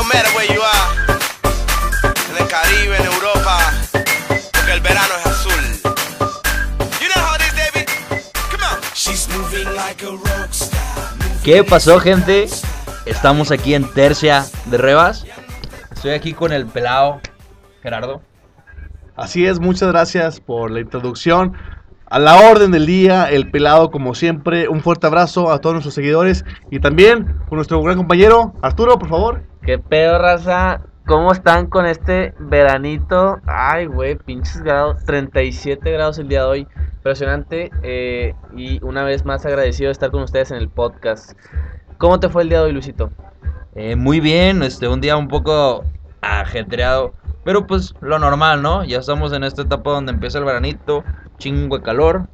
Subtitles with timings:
[0.00, 0.96] no matter where you are,
[2.30, 3.58] en el Caribe, en Europa,
[4.52, 5.62] porque el verano es azul.
[7.00, 7.86] You know how it is, David?
[8.50, 8.80] Come on.
[8.94, 11.42] She's moving like a rockstar.
[11.44, 12.48] ¿Qué pasó, gente?
[13.04, 15.26] Estamos aquí en Tercia de Rebas.
[15.92, 17.20] Estoy aquí con el pelado
[17.82, 18.22] Gerardo.
[19.16, 21.58] Así es, muchas gracias por la introducción.
[22.10, 24.68] A la orden del día, el pelado como siempre.
[24.68, 29.08] Un fuerte abrazo a todos nuestros seguidores y también con nuestro gran compañero Arturo, por
[29.08, 29.42] favor.
[29.62, 30.80] ¿Qué pedo, raza?
[31.06, 33.38] ¿Cómo están con este veranito?
[33.46, 35.04] Ay, güey, pinches grados.
[35.04, 36.68] 37 grados el día de hoy.
[36.96, 37.70] Impresionante.
[37.84, 41.32] eh, y una vez más agradecido de estar con ustedes en el podcast.
[41.98, 43.10] ¿Cómo te fue el día de hoy, Luisito?
[43.76, 45.84] Eh, muy bien, este, un día un poco
[46.22, 47.14] ajetreado.
[47.44, 48.84] Pero pues lo normal, ¿no?
[48.84, 51.04] Ya estamos en esta etapa donde empieza el veranito,
[51.38, 52.28] chingo de calor.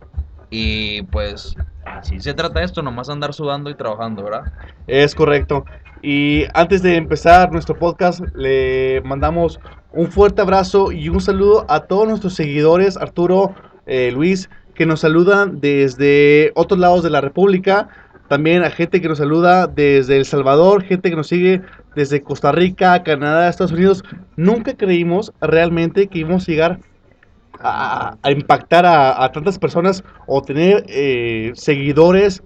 [0.51, 4.53] Y pues así se trata esto, nomás andar sudando y trabajando, ¿verdad?
[4.87, 5.65] Es correcto.
[6.03, 9.59] Y antes de empezar nuestro podcast, le mandamos
[9.93, 13.55] un fuerte abrazo y un saludo a todos nuestros seguidores, Arturo,
[13.87, 17.89] eh, Luis, que nos saludan desde otros lados de la República.
[18.29, 21.63] También a gente que nos saluda desde El Salvador, gente que nos sigue
[21.95, 24.05] desde Costa Rica, Canadá, Estados Unidos.
[24.37, 26.81] Nunca creímos realmente que íbamos a llegar
[27.61, 32.43] a, impactar a, a tantas personas o tener eh, seguidores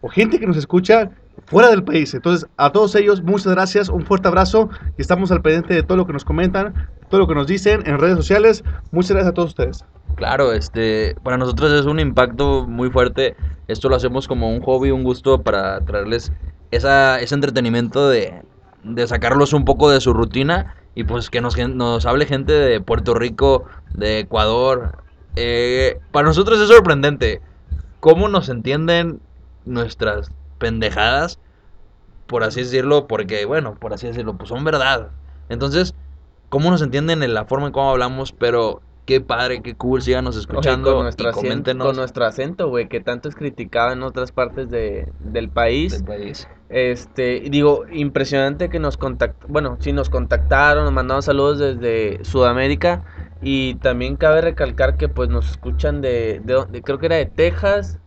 [0.00, 1.10] o gente que nos escucha
[1.46, 2.14] fuera del país.
[2.14, 5.96] Entonces, a todos ellos, muchas gracias, un fuerte abrazo y estamos al pendiente de todo
[5.96, 8.64] lo que nos comentan, todo lo que nos dicen en redes sociales.
[8.90, 9.84] Muchas gracias a todos ustedes.
[10.14, 13.36] Claro, este, para nosotros es un impacto muy fuerte.
[13.68, 16.32] Esto lo hacemos como un hobby, un gusto para traerles
[16.70, 18.42] esa, ese entretenimiento de,
[18.82, 22.80] de sacarlos un poco de su rutina y pues que nos, nos hable gente de
[22.80, 25.02] Puerto Rico, de Ecuador.
[25.36, 27.42] Eh, para nosotros es sorprendente
[28.00, 29.20] cómo nos entienden
[29.66, 31.38] nuestras pendejadas,
[32.26, 35.10] por así decirlo, porque, bueno, por así decirlo, pues son verdad.
[35.50, 35.94] Entonces,
[36.52, 40.36] cómo nos entienden en la forma en cómo hablamos, pero qué padre, qué cool, síganos
[40.36, 43.92] Oye, escuchando con, nuestro y acento, coméntenos con nuestro acento, güey, que tanto es criticado
[43.92, 45.92] en otras partes de, del país.
[45.92, 46.46] del país.
[46.68, 53.02] Este, digo, impresionante que nos contactaron, bueno, sí nos contactaron, nos mandaron saludos desde Sudamérica
[53.40, 57.26] y también cabe recalcar que pues nos escuchan de, de, dónde- creo que era de
[57.26, 57.98] Texas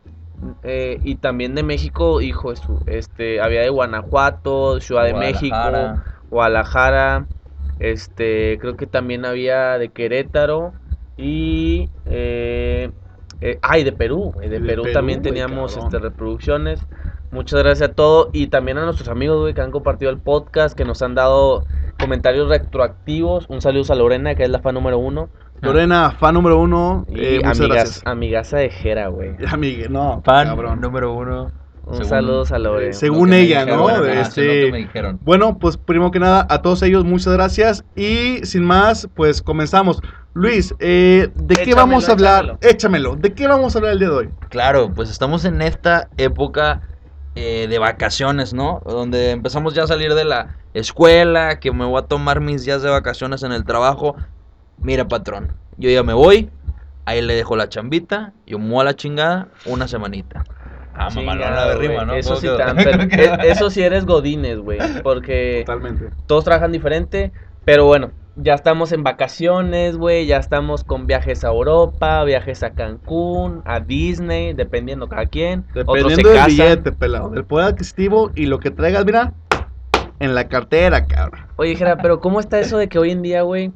[0.64, 5.56] eh, y también de México, hijo de este, había de Guanajuato, Ciudad de México,
[6.30, 7.28] Guadalajara.
[7.80, 10.74] Este, creo que también había de Querétaro
[11.18, 12.92] y, eh,
[13.42, 15.88] eh, ay, de Perú, eh, de, De Perú, Perú, también teníamos cabrón.
[15.94, 16.80] este, reproducciones.
[17.32, 20.86] Muchas gracias a todos y también a nuestros amigos, que han compartido el podcast, que
[20.86, 21.66] nos han dado
[22.00, 23.46] comentarios retroactivos.
[23.50, 25.30] Un saludo a Lorena, que es la fan número uno.
[25.62, 28.02] Lorena, fan número uno, Y eh, muchas amigas, gracias.
[28.06, 29.32] amigaza de Jera, güey.
[29.52, 30.80] Amiga, no, Fan cabrón.
[30.82, 31.52] número uno.
[31.86, 32.90] Un según- saludo a Lorena.
[32.90, 33.98] eh, según lo que me ella, dijeron, ¿no?
[33.98, 35.20] lo este- que me dijeron.
[35.24, 37.84] Bueno, pues primero que nada, a todos ellos muchas gracias.
[37.96, 40.02] Y sin más, pues comenzamos.
[40.34, 42.58] Luis, eh, ¿de qué vamos a hablar?
[42.60, 42.60] échamelo.
[42.62, 43.16] Échamelo.
[43.16, 44.30] ¿De qué vamos a hablar el día de hoy?
[44.50, 46.82] Claro, pues estamos en esta época
[47.36, 48.82] eh, de vacaciones, ¿no?
[48.86, 52.82] Donde empezamos ya a salir de la escuela, que me voy a tomar mis días
[52.82, 54.16] de vacaciones en el trabajo.
[54.78, 56.50] Mira, patrón, yo ya me voy,
[57.06, 60.44] ahí le dejo la chambita, yo me voy a la chingada una semanita.
[60.98, 62.06] Ah, mamalona Chingado, de rima.
[62.06, 62.14] ¿no?
[62.14, 66.10] Eso ¿Cómo sí, tan, pero- e- eso sí eres godines, güey, porque Totalmente.
[66.26, 67.32] todos trabajan diferente,
[67.66, 72.72] pero bueno, ya estamos en vacaciones, güey, ya estamos con viajes a Europa, viajes a
[72.72, 75.66] Cancún, a Disney, dependiendo cada quien.
[75.74, 76.50] Otros se Dependiendo del casan.
[76.50, 79.34] billete, pelado, del poder adquisitivo y lo que traigas, mira,
[80.20, 81.42] en la cartera, cabrón.
[81.58, 83.72] Oye, Jera, pero ¿cómo está eso de que hoy en día, güey,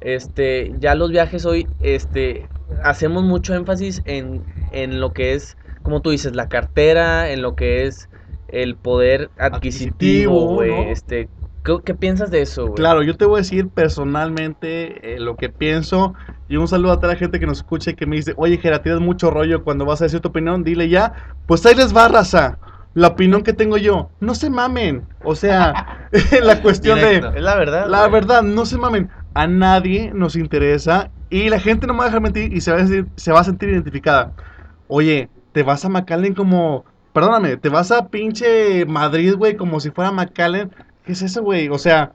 [0.00, 2.48] este, ya los viajes hoy, este,
[2.82, 7.54] hacemos mucho énfasis en, en lo que es, como tú dices, la cartera, en lo
[7.54, 8.08] que es
[8.48, 10.90] el poder adquisitivo, güey, ¿no?
[10.90, 11.28] este,
[11.64, 12.76] ¿qué, qué piensas de eso, güey?
[12.76, 16.14] Claro, yo te voy a decir personalmente eh, lo que pienso.
[16.48, 18.58] Y un saludo a toda la gente que nos escucha y que me dice, oye,
[18.58, 21.14] Jera, tienes mucho rollo cuando vas a decir tu opinión, dile ya.
[21.46, 22.58] Pues ahí les va, raza.
[22.94, 25.06] La opinión que tengo yo, no se mamen.
[25.24, 26.08] O sea,
[26.42, 27.30] la cuestión Directo.
[27.30, 27.38] de...
[27.38, 27.86] Es la verdad.
[27.88, 28.12] La güey.
[28.12, 29.08] verdad, no se mamen.
[29.34, 32.70] A nadie nos interesa y la gente no me va a dejar mentir y se
[32.70, 34.34] va a, decir- se va a sentir identificada.
[34.88, 36.84] Oye, te vas a McAllen como...
[37.12, 40.70] Perdóname, te vas a pinche Madrid, güey, como si fuera McAllen.
[41.04, 41.68] ¿Qué es eso, güey?
[41.68, 42.12] O sea,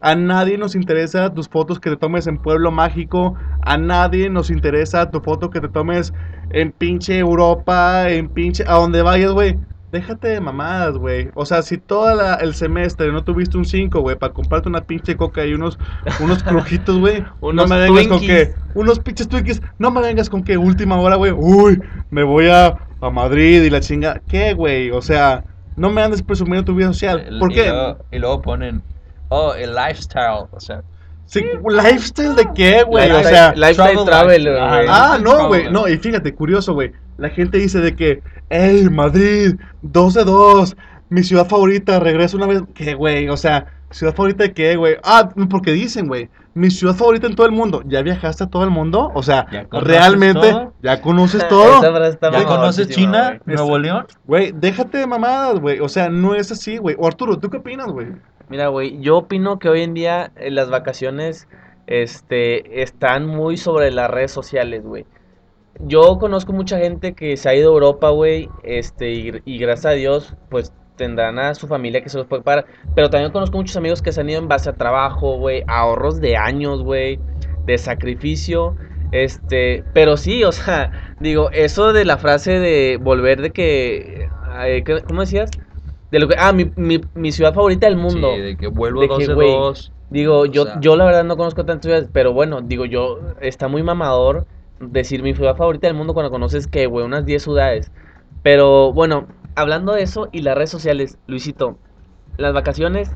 [0.00, 3.36] a nadie nos interesa tus fotos que te tomes en Pueblo Mágico.
[3.62, 6.12] A nadie nos interesa tu foto que te tomes
[6.50, 8.64] en pinche Europa, en pinche...
[8.66, 9.56] A donde vayas, güey.
[9.92, 11.30] Déjate de mamadas, güey.
[11.34, 15.16] O sea, si todo el semestre no tuviste un 5, güey, para comprarte una pinche
[15.16, 15.78] coca y unos,
[16.20, 17.24] unos crujitos, güey.
[17.42, 18.54] no me vengas con que.
[18.74, 19.60] Unos pinches Twinkies.
[19.78, 21.32] No me vengas con que última hora, güey.
[21.32, 24.22] Uy, me voy a, a Madrid y la chinga.
[24.28, 24.90] ¿Qué, güey?
[24.92, 25.44] O sea,
[25.74, 27.26] no me andes presumiendo tu vida social.
[27.40, 27.68] ¿Por y qué?
[27.68, 28.82] luego- y luego ponen,
[29.28, 30.82] oh, el lifestyle, o sea,
[31.32, 33.08] Sí, ¿Lifestyle de qué, güey?
[33.08, 34.58] O Lifestyle- sea, lifestyle travel travel, life.
[34.58, 34.86] güey.
[34.88, 35.70] Ah, no, güey.
[35.70, 36.90] No, y fíjate, curioso, güey.
[37.18, 40.76] La gente dice de que, hey, Madrid, 2 de 2,
[41.08, 42.62] mi ciudad favorita, regreso una vez.
[42.74, 43.28] ¿Qué, güey?
[43.28, 44.96] O sea, ¿ciudad favorita de qué, güey?
[45.04, 47.82] Ah, porque dicen, güey, mi ciudad favorita en todo el mundo.
[47.86, 49.12] ¿Ya viajaste a todo el mundo?
[49.14, 50.72] O sea, ¿Ya conoces realmente, todo?
[50.82, 51.80] ¿ya conoces todo?
[52.32, 53.54] ¿ya conoces China, güey.
[53.56, 54.06] Nuevo León?
[54.26, 55.78] Güey, déjate de mamadas, güey.
[55.78, 56.96] O sea, no es así, güey.
[56.98, 58.08] O Arturo, ¿tú qué opinas, güey?
[58.50, 61.48] Mira, güey, yo opino que hoy en día eh, las vacaciones
[61.86, 65.06] este, están muy sobre las redes sociales, güey.
[65.80, 69.10] Yo conozco mucha gente que se ha ido a Europa, güey, este,
[69.44, 72.66] y, gracias a Dios, pues tendrán a su familia que se los puede pagar.
[72.94, 76.20] Pero también conozco muchos amigos que se han ido en base a trabajo, güey, ahorros
[76.20, 77.20] de años, güey,
[77.66, 78.76] de sacrificio.
[79.12, 84.28] Este, pero sí, o sea, digo, eso de la frase de volver de que,
[84.64, 85.50] eh, ¿qué- ¿cómo decías?
[86.10, 88.34] De lo que, ah, mi, mi, mi ciudad favorita del mundo.
[88.34, 89.92] Sí, de que vuelvo De que, 12-2.
[90.10, 93.68] Digo, yo, sea- yo la verdad no conozco tantas ciudades, pero bueno, digo, yo, está
[93.68, 94.46] muy mamador
[94.80, 97.92] decir mi ciudad favorita del mundo cuando conoces que, güey, unas 10 ciudades.
[98.42, 101.78] Pero bueno, hablando de eso y las redes sociales, Luisito,
[102.36, 103.10] las vacaciones,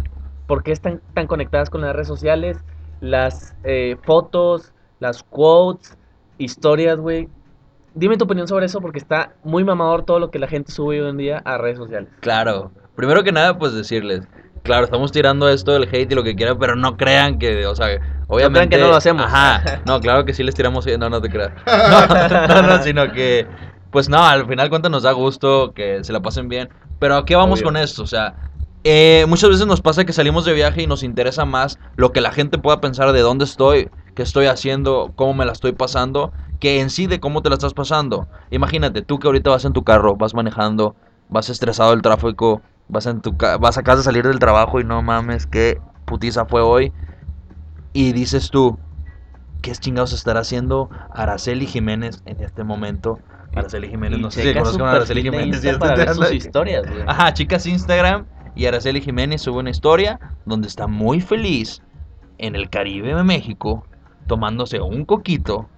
[0.46, 2.58] ¿por qué están tan conectadas con las redes sociales?
[3.00, 5.96] Las eh, fotos, las quotes,
[6.38, 7.28] historias, güey.
[7.94, 11.00] Dime tu opinión sobre eso porque está muy mamador todo lo que la gente sube
[11.00, 12.10] hoy en día a redes sociales.
[12.20, 12.72] Claro.
[12.96, 14.22] Primero que nada, pues decirles,
[14.62, 17.74] claro, estamos tirando esto del hate y lo que quieran, pero no crean que, o
[17.74, 18.76] sea, obviamente...
[18.76, 19.26] que no lo hacemos.
[19.26, 19.82] Ajá.
[19.86, 21.52] No, claro que sí les tiramos, no, no te creas.
[21.66, 23.46] No, no, no, sino que,
[23.90, 26.68] pues no, al final cuenta nos da gusto que se la pasen bien.
[26.98, 27.66] Pero ¿a qué vamos Obvio.
[27.66, 28.02] con esto?
[28.02, 28.34] O sea,
[28.84, 32.20] eh, muchas veces nos pasa que salimos de viaje y nos interesa más lo que
[32.20, 36.32] la gente pueda pensar de dónde estoy, qué estoy haciendo, cómo me la estoy pasando,
[36.60, 38.28] que en sí de cómo te la estás pasando.
[38.50, 40.96] Imagínate, tú que ahorita vas en tu carro, vas manejando,
[41.28, 44.84] vas estresado del tráfico, vas en tu ca- vas acabas de salir del trabajo y
[44.84, 46.92] no mames, qué putiza fue hoy.
[47.92, 48.78] Y dices tú,
[49.62, 53.20] ¿qué chingados estará haciendo Araceli Jiménez en este momento?
[53.54, 55.78] Araceli Jiménez, Y no sé si conozcan a Araceli Jiménez.
[55.78, 57.04] Para ver sus historias, güey.
[57.06, 58.26] Ajá, chicas Instagram
[58.56, 61.82] y Araceli Jiménez sube una historia donde está muy feliz
[62.38, 63.86] en el Caribe de México
[64.26, 65.68] tomándose un coquito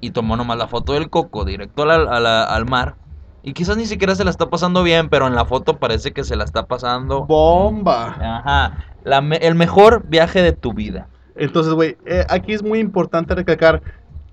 [0.00, 2.96] y tomó nomás la foto del coco directo a la- a la- al mar
[3.42, 6.24] y quizás ni siquiera se la está pasando bien, pero en la foto parece que
[6.24, 7.24] se la está pasando.
[7.26, 8.16] Bomba.
[8.20, 11.08] Ajá, la me- el mejor viaje de tu vida.
[11.36, 13.82] Entonces, güey, eh, aquí es muy importante recalcar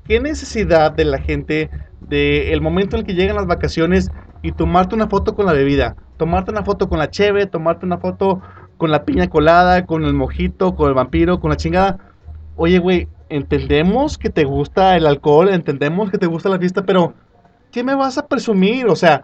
[0.04, 1.70] qué necesidad de la gente
[2.00, 4.12] de el momento en el que llegan las vacaciones
[4.42, 7.98] y tomarte una foto con la bebida, tomarte una foto con la cheve, tomarte una
[7.98, 8.42] foto
[8.78, 11.98] con la piña colada, con el mojito, con el vampiro, con la chingada.
[12.56, 17.14] Oye, güey, entendemos que te gusta el alcohol, entendemos que te gusta la fiesta, pero
[17.72, 18.88] ¿qué me vas a presumir?
[18.88, 19.24] O sea,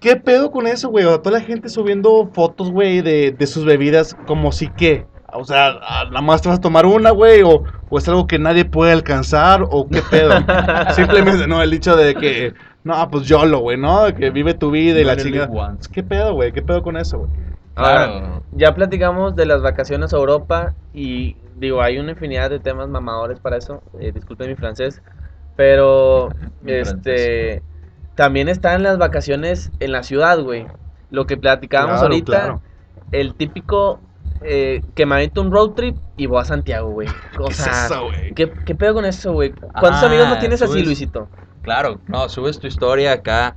[0.00, 1.04] ¿qué pedo con eso, güey?
[1.04, 5.06] O sea, toda la gente subiendo fotos, güey, de, de sus bebidas como si qué.
[5.32, 5.74] O sea,
[6.10, 8.92] nada más te vas a tomar una, güey, o, o es algo que nadie puede
[8.92, 10.32] alcanzar, o qué pedo.
[10.94, 12.54] Simplemente, no, el dicho de que,
[12.84, 14.06] no, pues YOLO, güey, ¿no?
[14.14, 15.48] Que vive tu vida y la live chingada.
[15.50, 15.90] once.
[15.92, 16.52] ¿Qué pedo, güey?
[16.52, 17.30] ¿Qué pedo con eso, güey?
[17.74, 18.42] Ahora, Claro.
[18.52, 23.38] ya platicamos de las vacaciones a Europa y digo, hay una infinidad de temas mamadores
[23.38, 23.82] para eso.
[24.00, 25.02] eh, disculpen mi francés,
[25.58, 26.28] pero
[26.66, 27.64] este
[28.14, 30.68] también están las vacaciones en la ciudad, güey.
[31.10, 32.62] Lo que platicábamos Claro, ahorita, claro.
[33.10, 33.98] el típico
[34.42, 37.08] eh, que me avento un road trip y voy a Santiago, güey.
[37.40, 38.34] O ¿Qué es eso, güey?
[38.34, 39.50] ¿qué, qué pedo con eso, güey?
[39.50, 41.28] ¿Cuántos Ah, amigos no tienes así, Luisito?
[41.62, 43.56] Claro, no, subes tu historia acá.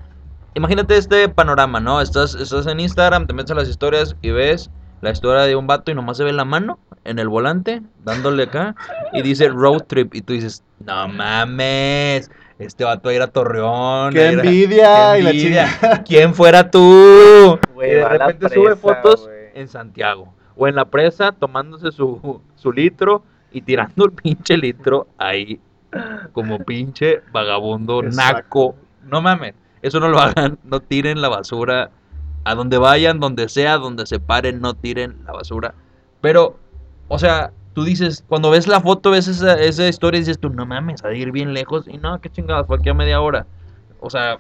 [0.56, 2.02] Imagínate este panorama, ¿no?
[2.02, 5.68] Estás, estás en Instagram, te metes a las historias y ves la historia de un
[5.68, 8.76] vato y nomás se ve la mano en el volante, dándole acá,
[9.14, 10.14] y dice road trip.
[10.16, 12.30] Y tú dices, no mames,
[12.60, 14.14] este vato va a ir a Torreón.
[14.14, 15.14] ¡Qué a envidia!
[15.14, 16.04] qué y la envidia.
[16.08, 17.60] ¿Quién fuera tú?
[17.78, 19.50] Y de repente sube fotos güey.
[19.56, 20.34] en Santiago.
[20.56, 25.60] O en la presa tomándose su, su litro y tirando el pinche litro ahí
[26.34, 28.38] como pinche vagabundo Exacto.
[28.38, 28.76] naco.
[29.04, 31.92] No mames, eso no lo hagan, no tiren la basura.
[32.44, 35.76] A donde vayan, donde sea, donde se paren, no tiren la basura.
[36.22, 36.58] Pero,
[37.14, 40.50] o sea, tú dices, cuando ves la foto, ves esa, esa historia y dices tú,
[40.50, 41.86] no mames, de ir bien lejos.
[41.86, 43.46] Y no, qué chingados, fue aquí a media hora.
[44.00, 44.38] O sea,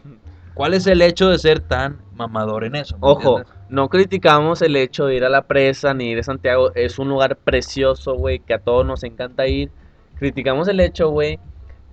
[0.53, 2.97] ¿cuál es el hecho de ser tan mamador en eso?
[2.97, 3.65] ¿Me Ojo, entiendes?
[3.67, 6.71] no criticamos el hecho de ir a la presa ni ir a Santiago.
[6.73, 9.69] Es un lugar precioso, güey, que a todos nos encanta ir.
[10.15, 11.39] Criticamos el hecho, güey,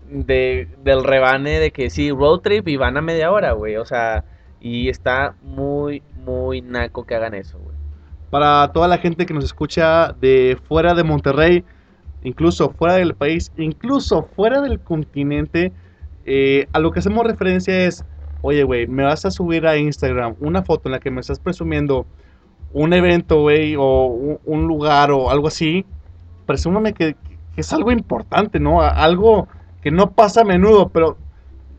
[0.08, 3.74] de, del rebane de que sí, road trip y van a media hora, güey.
[3.78, 4.24] O sea,
[4.60, 7.77] y está muy, muy naco que hagan eso, güey.
[8.30, 11.64] Para toda la gente que nos escucha de fuera de Monterrey,
[12.22, 15.72] incluso fuera del país, incluso fuera del continente,
[16.26, 18.04] eh, a lo que hacemos referencia es,
[18.42, 21.40] oye, güey, me vas a subir a Instagram una foto en la que me estás
[21.40, 22.06] presumiendo
[22.72, 25.86] un evento, güey, o un, lugar o algo así,
[26.44, 27.16] presúmame que,
[27.56, 28.82] es algo importante, ¿no?
[28.82, 29.48] Algo
[29.82, 31.16] que no pasa a menudo, pero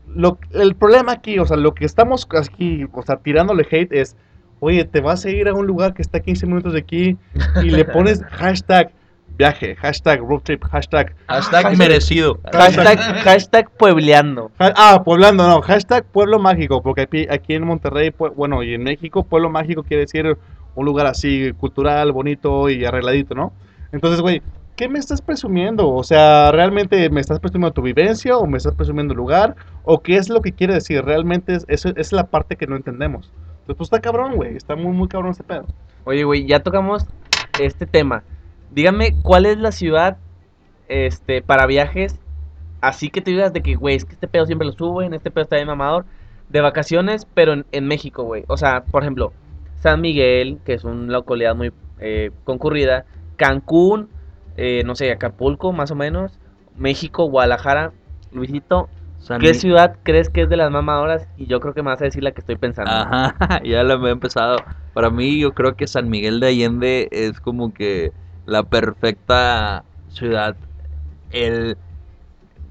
[0.06, 4.16] lo, el problema aquí, o sea, lo que estamos aquí, o sea, tirándole hate es,
[4.60, 7.16] oye, te vas a ir a un lugar que está a 15 minutos de aquí
[7.62, 8.92] y le pones hashtag
[9.36, 11.14] viaje, hashtag road trip, hashtag...
[11.26, 12.38] Hashtag merecido.
[12.52, 14.50] Hashtag, hashtag puebleando.
[14.58, 18.82] ha- Ah, Pueblando, no, hashtag pueblo mágico, porque aquí, aquí en Monterrey, bueno, y en
[18.82, 20.36] México, pueblo mágico quiere decir
[20.74, 23.52] un lugar así cultural, bonito y arregladito, ¿no?
[23.92, 24.42] Entonces, güey,
[24.76, 25.88] ¿qué me estás presumiendo?
[25.90, 29.56] O sea, ¿realmente me estás presumiendo tu vivencia o me estás presumiendo el lugar?
[29.84, 31.02] ¿O qué es lo que quiere decir?
[31.02, 33.32] Realmente es, eso es la parte que no entendemos.
[33.60, 35.66] Entonces, pues está cabrón, güey, está muy, muy cabrón este pedo.
[36.04, 37.06] Oye, güey, ya tocamos
[37.60, 38.22] este tema.
[38.70, 40.16] Dígame, ¿cuál es la ciudad
[40.88, 42.18] este, para viajes?
[42.80, 45.30] Así que te digas de que, güey, es que este pedo siempre lo suben, este
[45.30, 46.04] pedo está bien mamador.
[46.48, 48.44] De vacaciones, pero en, en México, güey.
[48.48, 49.32] O sea, por ejemplo,
[49.76, 53.04] San Miguel, que es una localidad muy eh, concurrida.
[53.36, 54.08] Cancún,
[54.56, 56.38] eh, no sé, Acapulco, más o menos.
[56.76, 57.92] México, Guadalajara.
[58.32, 58.88] Luisito,
[59.40, 61.26] ¿qué ciudad crees que es de las más mamadoras?
[61.36, 62.90] Y yo creo que me vas a decir la que estoy pensando.
[62.90, 63.34] Ajá,
[63.64, 64.58] ya lo he empezado.
[64.94, 68.12] Para mí, yo creo que San Miguel de Allende es como que
[68.46, 70.56] la perfecta ciudad.
[71.30, 71.76] El.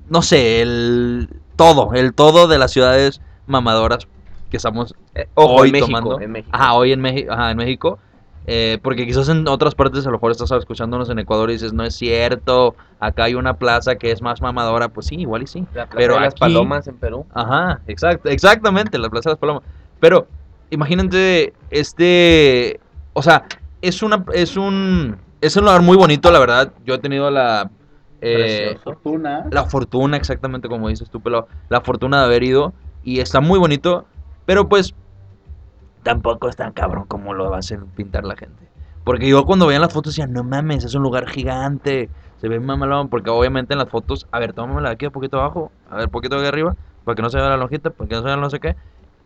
[0.09, 1.29] No sé, el.
[1.55, 4.07] Todo, el todo de las ciudades mamadoras
[4.49, 6.21] que estamos Eh, ojo, hoy en México, tomando.
[6.21, 6.49] en México.
[6.53, 7.99] Ajá, hoy en, México ajá, en México.
[8.51, 11.71] Eh, porque quizás en otras partes, a lo mejor estás escuchándonos en Ecuador y dices,
[11.71, 14.89] no es cierto, acá hay una plaza que es más mamadora.
[14.89, 15.59] Pues sí, igual y sí.
[15.75, 17.27] La Plaza pero de las aquí- Palomas en Perú.
[17.33, 19.61] Ajá, exacto, exactamente, la Plaza de las Palomas.
[19.99, 20.25] Pero
[20.71, 22.79] imagínate este,
[23.13, 23.43] o sea,
[23.83, 26.71] es una es un es un lugar muy bonito, la verdad.
[26.85, 27.69] Yo he tenido la
[28.21, 28.77] eh.
[28.83, 29.45] Fortuna.
[29.51, 33.59] la fortuna, exactamente como dices tú, pero la fortuna de haber ido y está muy
[33.59, 34.05] bonito,
[34.45, 34.95] pero pues
[36.03, 38.67] tampoco es tan cabrón como lo va a hacer pintar la gente.
[39.03, 42.59] Porque yo cuando veía las fotos decía, no mames, es un lugar gigante, se ve
[42.59, 46.09] mamalón, porque obviamente en las fotos, a ver, tómamela aquí un poquito abajo, a ver,
[46.09, 48.37] poquito aquí arriba, para que no se vea la lonjita, para que no se vea
[48.37, 48.75] no sé qué,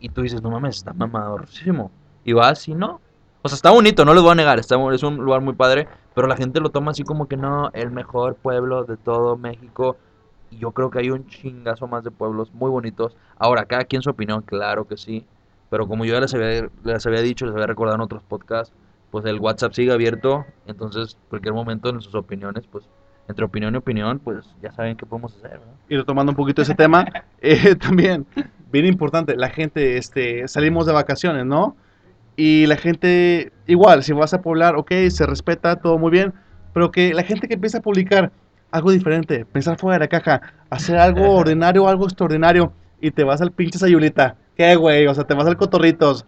[0.00, 1.90] y tú dices, no mames, está mamadorísimo.
[2.24, 3.00] Y vas y no.
[3.42, 5.86] O sea, está bonito, no les voy a negar, está, es un lugar muy padre,
[6.14, 9.96] pero la gente lo toma así como que no, el mejor pueblo de todo México.
[10.50, 13.16] Y yo creo que hay un chingazo más de pueblos muy bonitos.
[13.36, 15.26] Ahora, cada quien su opinión, claro que sí.
[15.70, 18.74] Pero como yo ya les había, les había dicho, les había recordado en otros podcasts,
[19.10, 20.44] pues el WhatsApp sigue abierto.
[20.66, 22.84] Entonces, cualquier momento en sus opiniones, pues
[23.28, 25.58] entre opinión y opinión, pues ya saben qué podemos hacer.
[25.60, 25.74] ¿no?
[25.88, 27.06] y retomando un poquito ese tema,
[27.40, 28.26] eh, también,
[28.70, 31.76] bien importante, la gente, este, salimos de vacaciones, ¿no?
[32.36, 36.32] Y la gente, igual, si vas a poblar, ok, se respeta, todo muy bien,
[36.72, 38.32] pero que la gente que empieza a publicar
[38.72, 43.40] algo diferente, pensar fuera de la caja, hacer algo ordinario, algo extraordinario, y te vas
[43.40, 44.36] al pinche Sayulita.
[44.56, 45.06] ¿Qué, güey?
[45.06, 46.24] O sea, te vas al Cotorritos.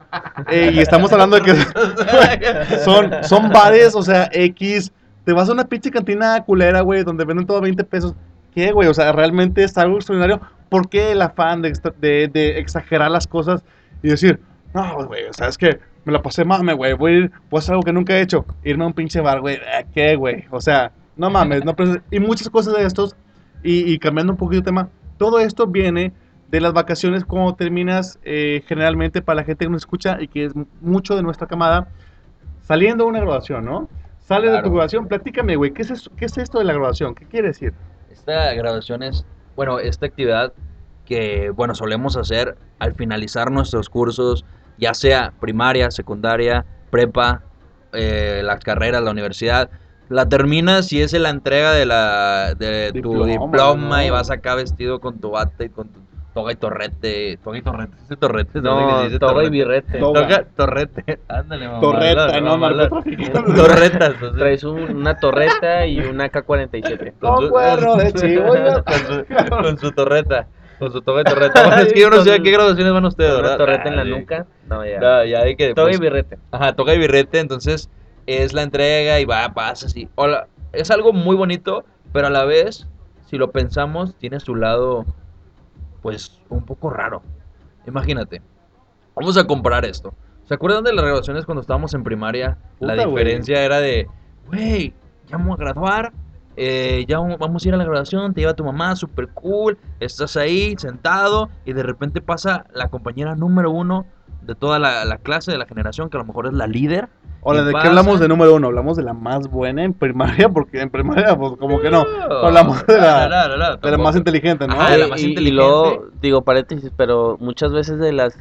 [0.51, 1.55] Eh, y estamos hablando de que
[2.85, 4.93] son, son bares, o sea, X.
[5.25, 8.15] Te vas a una pinche cantina culera, güey, donde venden todo a 20 pesos.
[8.55, 8.89] ¿Qué, güey?
[8.89, 10.41] O sea, realmente es algo extraordinario.
[10.69, 13.63] ¿Por qué el afán de, de, de exagerar las cosas
[14.03, 14.41] y decir,
[14.75, 17.59] no, güey, o sea, es que me la pasé mame, güey, voy a ir, voy
[17.59, 20.15] a hacer algo que nunca he hecho, irme a un pinche bar, güey, "Ah, ¿qué,
[20.17, 20.45] güey?
[20.51, 21.75] O sea, no mames, no
[22.11, 23.17] y muchas cosas de estos,
[23.63, 26.13] y, y cambiando un poquito de tema, todo esto viene
[26.49, 30.45] de las vacaciones cuando terminas eh, generalmente para la gente que nos escucha y que
[30.47, 31.89] es mucho de nuestra camada,
[32.63, 33.89] saliendo de una graduación, ¿no?
[34.21, 34.71] Sales de tu Claro.
[34.71, 37.15] graduación, platícame, güey, ¿qué es, eso- ¿qué es esto de la graduación?
[37.15, 37.73] ¿Qué quiere decir?
[38.11, 39.25] Esta graduación es,
[39.55, 40.53] bueno, esta actividad
[41.05, 44.45] que, bueno, solemos hacer al finalizar nuestros cursos,
[44.79, 47.43] ya sea primaria, secundaria, prepa,
[47.93, 49.71] eh, las carreras, la universidad.
[50.09, 54.15] La terminas y es la entrega de, la, de tu Diploma, diploma y ¿no?
[54.15, 56.01] vas acá vestido con tu bate y con tu
[56.37, 57.39] toga y torrete.
[57.43, 58.61] Toga y torrete, ¿sí torrete?
[58.61, 59.99] No, dice toga y birrete.
[59.99, 60.45] Toga.
[60.55, 61.19] Torrete.
[61.29, 61.81] Ándale, mamá.
[61.81, 63.53] Torreta, no, mamá, narcotraficante.
[63.57, 64.15] Torretas.
[64.39, 67.15] Traes un- una torreta y una K-47.
[67.19, 68.85] Con su- cuerno de chihuahua.
[68.85, 70.47] con, su, con su torreta.
[70.79, 71.63] Con su toga y torreta.
[71.69, 73.57] Bueno, es que yo no sé a qué graduaciones van ustedes, Una ¿verdad?
[73.57, 74.11] torreta en la Ah, sí.
[74.11, 74.47] nuca.
[74.69, 75.01] No, ya.
[75.01, 75.73] No, ya hay que.
[75.73, 76.39] Toga y pues, birrete.
[76.51, 77.89] Ajá, toga y birrete, entonces
[78.27, 80.11] es la entrega y va, pasa así.
[80.17, 82.87] Hola, es algo muy bonito, pero a la vez,
[83.31, 85.07] si lo pensamos, tiene su lado,
[86.03, 87.23] pues, un poco raro.
[87.87, 88.43] Imagínate,
[89.15, 90.15] vamos a comparar esto.
[90.45, 92.59] ¿Se acuerdan de las graduaciones cuando estábamos en primaria?
[92.79, 94.09] la Puta, diferencia era de,
[94.47, 94.95] güey,
[95.29, 96.13] ya vamos a graduar,
[96.57, 100.37] eh, ya vamos- a ir a la graduación, te lleva tu mamá, súper cool, estás
[100.37, 104.07] ahí sentado y de repente pasa la compañera número uno
[104.47, 107.09] de toda la, la clase, de la generación, que a lo mejor es la líder.
[107.43, 108.69] Hola, y ¿de qué hablamos de número uno?
[108.69, 110.49] ¿Hablamos de la más buena en primaria?
[110.49, 112.05] Porque en primaria, pues como que no.
[112.43, 114.75] Hablamos de la, No, no, no, no, de la más inteligente, ¿no?
[114.75, 115.57] Ajá, de la más y- y, inteligente.
[115.63, 118.37] luego, digo paréntesis, pero muchas veces de las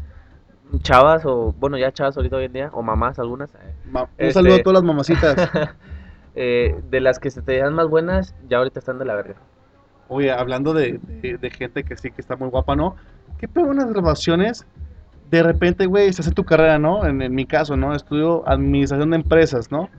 [0.82, 4.08] chavas o, bueno, ya chavas ahorita hoy en día, o mamás algunas, eh, Ma- Un
[4.18, 5.36] Este- saludo a todas las mamacitas.
[6.36, 9.36] eh, de las que se te dan más buenas, ya ahorita están de la verga.
[10.08, 12.96] Oye, hablando de, de- de gente que sí que está muy guapa, ¿no?
[13.40, 14.66] ¿Qué pedo unas grabaciones?
[15.32, 17.05] De repente, güey, estás en tu carrera, ¿no?
[17.05, 17.96] En, en mi caso, ¿no?
[17.96, 19.89] Estudio administración de empresas, ¿no?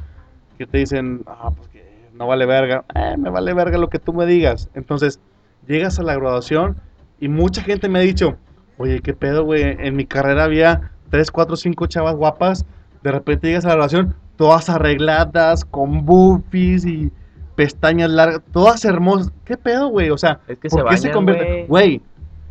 [0.58, 2.84] Que te dicen, ah, pues que no vale verga.
[2.94, 4.70] Eh, me vale verga lo que tú me digas.
[4.74, 5.20] Entonces,
[5.66, 6.76] llegas a la graduación
[7.20, 8.36] y mucha gente me ha dicho,
[8.78, 9.62] oye, ¿qué pedo, güey?
[9.62, 12.64] En mi carrera había 3, 4, 5 chavas guapas.
[13.02, 17.10] De repente llegas a la graduación, todas arregladas, con boofies y
[17.56, 19.32] pestañas largas, todas hermosas.
[19.44, 20.10] ¿Qué pedo, güey?
[20.10, 21.66] O sea, Es que ¿por se qué se convierte?
[21.68, 22.00] güey.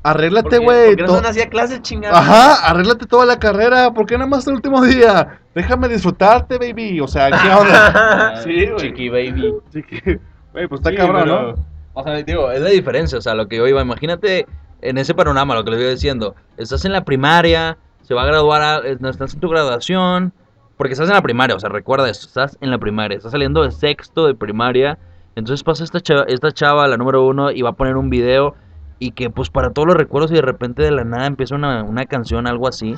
[0.10, 0.96] Arréglate, güey.
[0.96, 2.18] no son así a clases chingadas.
[2.20, 3.92] Ajá, arréglate toda la carrera.
[3.94, 5.40] ¿Por qué nada más el último día?
[5.56, 7.00] Déjame disfrutarte, baby.
[7.02, 8.36] O sea, ¿qué onda?
[8.44, 8.76] Sí, güey.
[8.78, 9.54] Chiqui baby.
[9.74, 10.20] Que-
[10.54, 11.66] Güey, pues está Sí, cabrón, pero, ¿no?
[11.94, 14.46] O sea, digo, es la diferencia, o sea, lo que yo iba, imagínate
[14.82, 18.26] en ese panorama, lo que les iba diciendo, estás en la primaria, se va a
[18.26, 20.32] graduar, a- no, estás en tu graduación,
[20.78, 23.64] porque estás en la primaria, o sea, recuerda esto, estás en la primaria, estás saliendo
[23.64, 24.98] de sexto de primaria,
[25.36, 28.56] entonces pasa esta chava, esta chava, la número uno, y va a poner un video,
[29.00, 31.84] y que pues para todos los recuerdos y de repente de la nada empieza una,
[31.84, 32.96] una canción, algo así.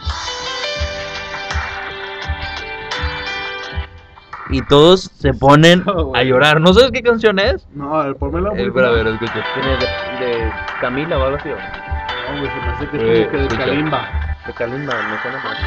[4.49, 5.83] Y todos se ponen
[6.15, 6.61] a llorar.
[6.61, 7.67] ¿No sabes qué canción es?
[7.73, 8.53] No, a ver, ponmelo.
[8.53, 9.43] Eh, espera, a ver, escucha.
[9.53, 9.79] ¿Quién es?
[10.19, 11.49] De, de Camila o algo así.
[11.49, 13.57] No, güey, se me hace que Eh, es como que de.
[13.57, 14.07] Kalimba.
[14.47, 15.57] De Kalimba, me suena más.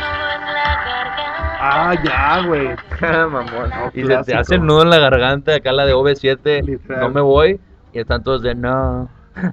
[1.62, 2.68] Ah, ya, güey.
[3.02, 3.68] Mamón.
[3.68, 7.00] No, Y se te hace el nudo en la garganta, acá la de OV7, Literal.
[7.02, 7.60] no me voy,
[7.92, 9.10] y están todos de no,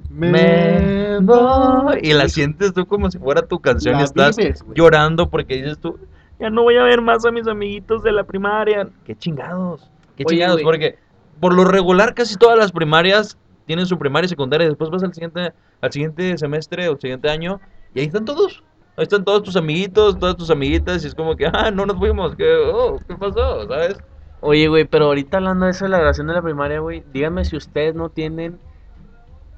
[0.10, 2.00] Me me voy.
[2.02, 5.56] Y la sientes tú como si fuera tu canción La y estás vives, llorando porque
[5.56, 5.98] dices tú,
[6.40, 8.90] ya no voy a ver más a mis amiguitos de la primaria.
[9.06, 10.98] Qué chingados, qué Oye, chingados, porque
[11.40, 15.04] por lo regular casi todas las primarias tienen su primaria y secundaria, y después vas
[15.04, 17.60] al siguiente, al siguiente semestre o al siguiente año,
[17.94, 18.64] y ahí están todos.
[18.96, 21.98] Ahí están todos tus amiguitos, todas tus amiguitas, y es como que, ah, no nos
[21.98, 23.68] fuimos, ¿qué, oh, ¿qué pasó?
[23.68, 23.98] ¿Sabes?
[24.40, 27.44] Oye, güey, pero ahorita hablando de eso de la graduación de la primaria, güey, díganme
[27.46, 28.60] si ustedes no tienen.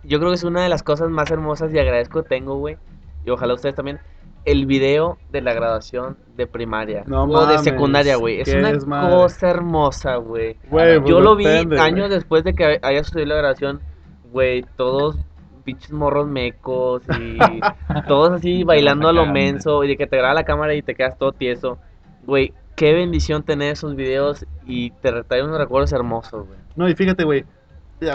[0.03, 2.78] Yo creo que es una de las cosas más hermosas y agradezco tengo, güey.
[3.26, 4.00] Y ojalá ustedes también.
[4.45, 7.04] El video de la graduación de primaria.
[7.06, 8.39] No o de secundaria, güey.
[8.41, 8.78] Es una
[9.10, 10.56] cosa hermosa, güey.
[10.69, 13.82] Güey, pues Yo lo vi depende, años después de que haya sucedido la graduación,
[14.32, 15.17] güey, todos
[15.63, 17.38] pinches morros mecos y
[18.08, 20.95] todos así bailando a lo menso y de que te graba la cámara y te
[20.95, 21.78] quedas todo tieso.
[22.26, 26.60] Güey, qué bendición tener esos videos y te trae unos recuerdos hermosos, güey.
[26.76, 27.43] No, y fíjate, güey,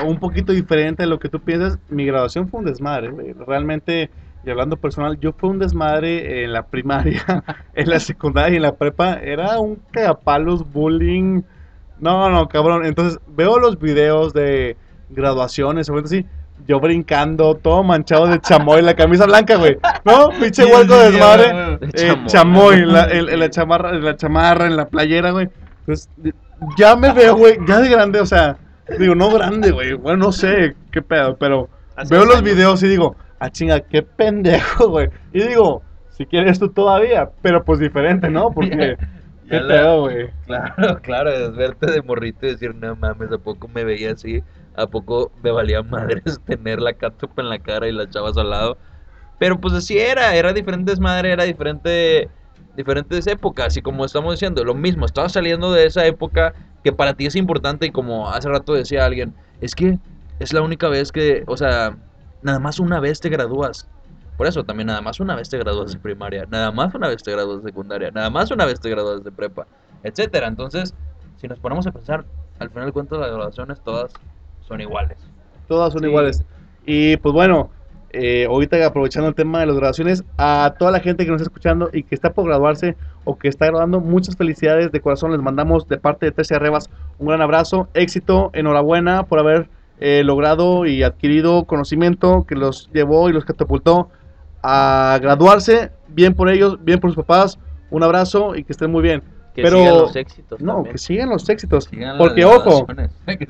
[0.04, 3.32] un poquito diferente de lo que tú piensas, mi graduación fue un desmadre, güey.
[3.46, 4.10] Realmente,
[4.44, 7.22] y hablando personal, yo fue un desmadre en la primaria,
[7.74, 9.14] en la secundaria y en la prepa.
[9.14, 11.42] Era un cagapalos, bullying.
[12.00, 12.84] No, no, cabrón.
[12.84, 14.76] Entonces, veo los videos de
[15.10, 16.26] graduaciones, o así.
[16.66, 19.76] Yo brincando, todo manchado de chamoy, la camisa blanca, güey.
[20.04, 20.30] ¿No?
[20.40, 21.78] Pinche hueco de desmadre.
[21.78, 22.76] De Eh, chamoy.
[22.76, 25.48] en la, en- en la chamarra, en la chamarra, en la playera, güey.
[25.84, 26.08] Pues
[26.78, 28.56] ya me veo, güey, ya de grande, o sea,
[28.98, 31.68] digo, no grande, güey, bueno, no sé qué pedo, pero
[32.08, 32.42] veo los años.
[32.42, 35.08] videos y digo, ah, chinga, qué pendejo, güey.
[35.32, 38.52] Y digo, si quieres tú todavía, pero pues diferente, ¿no?
[38.52, 38.96] Porque,
[39.48, 40.30] qué la- pedo, güey.
[40.46, 44.42] Claro, claro, es verte de morrito y decir, no mames, ¿a poco me veía así?
[44.76, 48.50] ¿A poco me valía madres tener la catsup en la cara y las chavas al
[48.50, 48.78] lado?
[49.38, 52.28] Pero pues así era, era diferentes madre, era diferente,
[52.76, 53.76] diferentes épocas.
[53.76, 57.36] Y como estamos diciendo, lo mismo, estaba saliendo de esa época que para ti es
[57.36, 57.86] importante.
[57.86, 59.98] Y como hace rato decía alguien, es que
[60.38, 61.96] es la única vez que, o sea,
[62.42, 63.88] nada más una vez te gradúas.
[64.36, 67.22] Por eso también nada más una vez te gradúas de primaria, nada más una vez
[67.22, 69.66] te gradúas de secundaria, nada más una vez te gradúas de prepa,
[70.02, 70.48] etcétera.
[70.48, 70.92] Entonces,
[71.36, 72.26] si nos ponemos a pensar,
[72.58, 74.12] al final de cuentas las graduaciones todas
[74.60, 75.18] son iguales.
[75.68, 76.08] Todas son Sí.
[76.08, 76.44] iguales.
[76.84, 77.70] Y pues bueno,
[78.14, 81.50] eh, ahorita aprovechando el tema de las graduaciones, a toda la gente que nos está
[81.50, 85.32] escuchando y que está por graduarse o que está graduando, muchas felicidades de corazón.
[85.32, 89.68] Les mandamos de parte de Tercia Rebas un gran abrazo, éxito, enhorabuena por haber
[90.00, 94.08] eh, logrado y adquirido conocimiento que los llevó y los catapultó
[94.62, 95.90] a graduarse.
[96.08, 97.58] Bien por ellos, bien por sus papás.
[97.90, 99.22] Un abrazo y que estén muy bien.
[99.54, 100.60] Que Pero- sigan los éxitos.
[100.60, 100.92] No, también.
[100.92, 101.84] que sigan los éxitos.
[101.84, 102.86] Sigan Porque, ojo,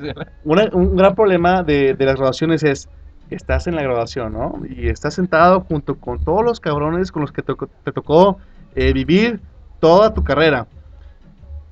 [0.44, 2.88] una- un gran problema de, de las graduaciones es
[3.30, 4.60] estás en la graduación, ¿no?
[4.68, 8.38] Y estás sentado junto con todos los cabrones con los que te, te tocó
[8.74, 9.40] eh, vivir
[9.80, 10.66] toda tu carrera.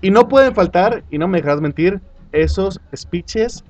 [0.01, 2.01] Y no pueden faltar, y no me dejarás mentir,
[2.33, 3.65] esos speeches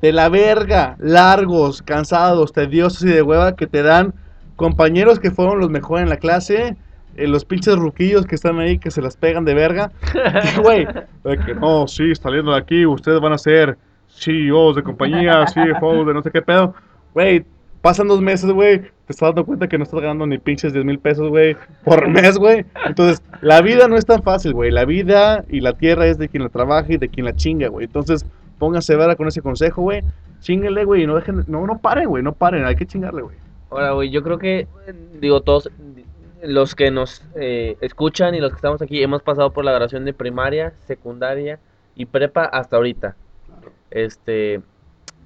[0.00, 4.14] de la verga, largos, cansados, tediosos y de hueva que te dan
[4.56, 6.76] compañeros que fueron los mejores en la clase,
[7.16, 9.90] eh, los pinches ruquillos que están ahí que se las pegan de verga.
[10.62, 10.86] Güey,
[11.24, 13.76] de que no, sí, saliendo de aquí, ustedes van a ser
[14.08, 16.74] CEOs de compañías, CFOs de no sé qué pedo.
[17.14, 17.44] Güey,
[17.80, 20.84] pasan dos meses, güey, te estás dando cuenta que no estás ganando ni pinches 10
[20.84, 22.64] mil pesos, güey, por mes, güey.
[22.86, 24.70] Entonces, la vida no es tan fácil, güey.
[24.70, 27.68] La vida y la tierra es de quien la trabaja y de quien la chinga,
[27.68, 27.86] güey.
[27.86, 28.24] Entonces,
[28.58, 30.02] pónganse vera con ese consejo, güey.
[30.40, 33.36] Chinguenle, güey, y no dejen, no, no paren, güey, no paren, hay que chingarle, güey.
[33.70, 34.66] Ahora, güey, yo creo que,
[35.20, 35.70] digo, todos
[36.42, 40.04] los que nos eh, escuchan y los que estamos aquí hemos pasado por la graduación
[40.04, 41.58] de primaria, secundaria
[41.94, 43.16] y prepa hasta ahorita.
[43.90, 44.62] Este,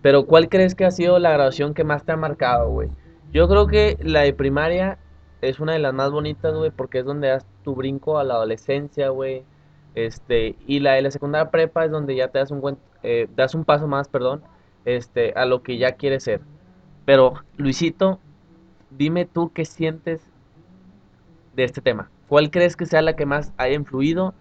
[0.04, 2.90] pero ¿cuál crees que ha sido la graduación que más te ha marcado, güey?
[3.32, 4.98] Yo creo que la de primaria
[5.40, 8.34] es una de las más bonitas, güey, porque es donde das tu brinco a la
[8.34, 9.44] adolescencia, güey.
[9.94, 13.28] Este, y la de la secundaria prepa es donde ya te das un buen, eh,
[13.34, 14.42] das un paso más, perdón,
[14.84, 16.42] este, a lo que ya quieres ser.
[17.06, 18.18] Pero, Luisito,
[18.90, 20.20] dime tú qué sientes
[21.56, 22.10] de este tema.
[22.28, 24.34] ¿Cuál crees que sea la que más haya influido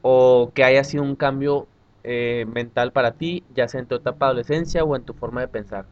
[0.00, 1.66] o que haya sido un cambio
[2.04, 5.40] eh, mental para ti, ya sea en tu etapa de adolescencia o en tu forma
[5.40, 5.86] de pensar?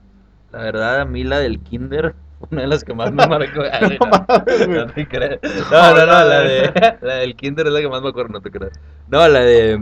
[0.53, 2.15] La verdad, a mí la del kinder
[2.51, 3.63] una de las que más me marcó.
[3.73, 5.39] Ay, No no, no te creas.
[5.71, 8.41] No, no, no, la, de, la del kinder es la que más me acuerdo, no
[8.41, 8.79] te creas.
[9.09, 9.79] No, la de...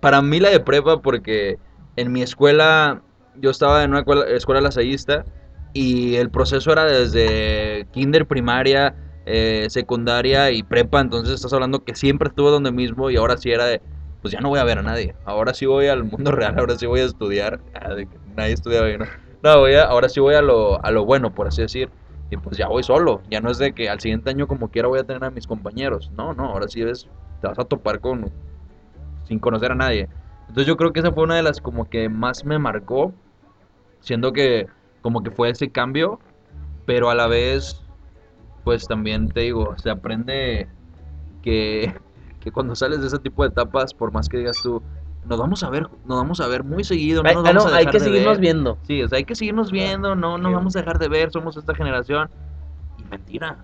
[0.00, 1.58] Para mí la de prepa porque
[1.96, 3.02] en mi escuela,
[3.36, 5.24] yo estaba en una escuela, escuela lasallista
[5.72, 8.94] y el proceso era desde kinder, primaria,
[9.26, 13.50] eh, secundaria y prepa, entonces estás hablando que siempre estuve donde mismo y ahora sí
[13.50, 13.82] era de,
[14.20, 16.76] pues ya no voy a ver a nadie, ahora sí voy al mundo real, ahora
[16.78, 19.06] sí voy a estudiar, Ah, nadie estudia bien, ¿no?
[19.42, 21.90] No, voy a- ahora sí voy a lo, a lo bueno, por así decir.
[22.30, 23.22] Y pues ya voy solo.
[23.28, 25.46] Ya no es de que al siguiente año como quiera voy a tener a mis
[25.46, 26.10] compañeros.
[26.10, 27.08] No, no, ahora sí ves,
[27.40, 28.34] te vas a topar con
[29.24, 30.08] sin conocer a nadie.
[30.48, 33.14] Entonces yo creo que esa fue una de las como que más me marcó.
[34.00, 34.66] Siendo que
[35.02, 36.20] como que fue ese cambio.
[36.86, 37.90] Pero a la vez,
[38.64, 40.68] pues también te digo, se aprende
[41.42, 41.94] que,
[42.40, 44.82] que cuando sales de ese tipo de etapas, por más que digas tú,
[45.24, 47.64] nos vamos a ver, nos vamos a ver muy seguido, no Ay, nos ah, vamos
[47.64, 48.40] no, a hay dejar que de seguirnos ver.
[48.40, 48.78] viendo.
[48.82, 51.56] Sí, o sea, hay que seguirnos viendo, no nos vamos a dejar de ver, somos
[51.56, 52.30] esta generación.
[52.98, 53.58] Y mentira,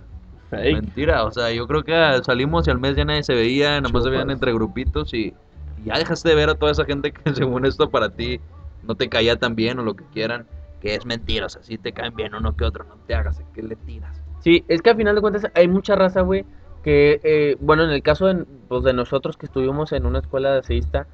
[0.50, 0.74] Fake.
[0.74, 3.92] mentira, o sea, yo creo que salimos y al mes ya nadie se veía, nada
[3.92, 5.34] más se veían entre grupitos y,
[5.76, 8.40] y ya dejaste de ver a toda esa gente que según esto para ti
[8.82, 10.46] no te caía tan bien o lo que quieran,
[10.80, 13.40] que es mentira, o sea, si te caen bien uno que otro, no te hagas,
[13.40, 14.20] ¿a qué le tiras?
[14.40, 16.44] Sí, es que al final de cuentas hay mucha raza, güey,
[16.85, 20.53] que, eh, bueno, en el caso de, pues, de nosotros que estuvimos en una escuela
[20.53, 21.07] de aseísta,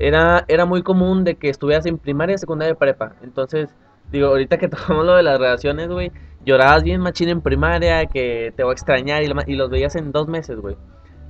[0.00, 3.12] era, era muy común de que estuvieras en primaria, secundaria y prepa.
[3.22, 3.68] Entonces,
[4.10, 6.10] digo, ahorita que tocamos lo de las relaciones, güey,
[6.44, 9.94] llorabas bien machín en primaria, que te voy a extrañar y, la y los veías
[9.96, 10.76] en dos meses, güey.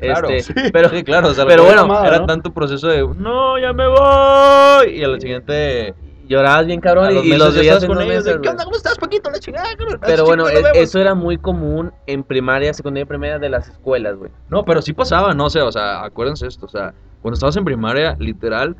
[0.00, 0.70] Claro, Este, sí.
[0.72, 2.26] pero, Sí, claro, o sea, pero bueno, era- era ¿no?
[2.26, 5.94] tanto proceso de, no, ya me voy, y al siguiente...
[6.28, 8.64] llorabas bien cabrón a y, los veías en dos meses, ¿qué onda?
[8.64, 9.30] ¿Cómo estás, Paquito?
[9.30, 10.00] La chingada, cabrón.
[10.04, 10.70] Pero bueno, es- vemos".
[10.74, 14.30] eso era muy común en primaria, secundaria y primaria de las escuelas, güey.
[14.48, 17.64] No, pero sí pasaba, no sé, o sea, acuérdense esto, o sea, cuando estabas en
[17.64, 18.76] primaria, literal,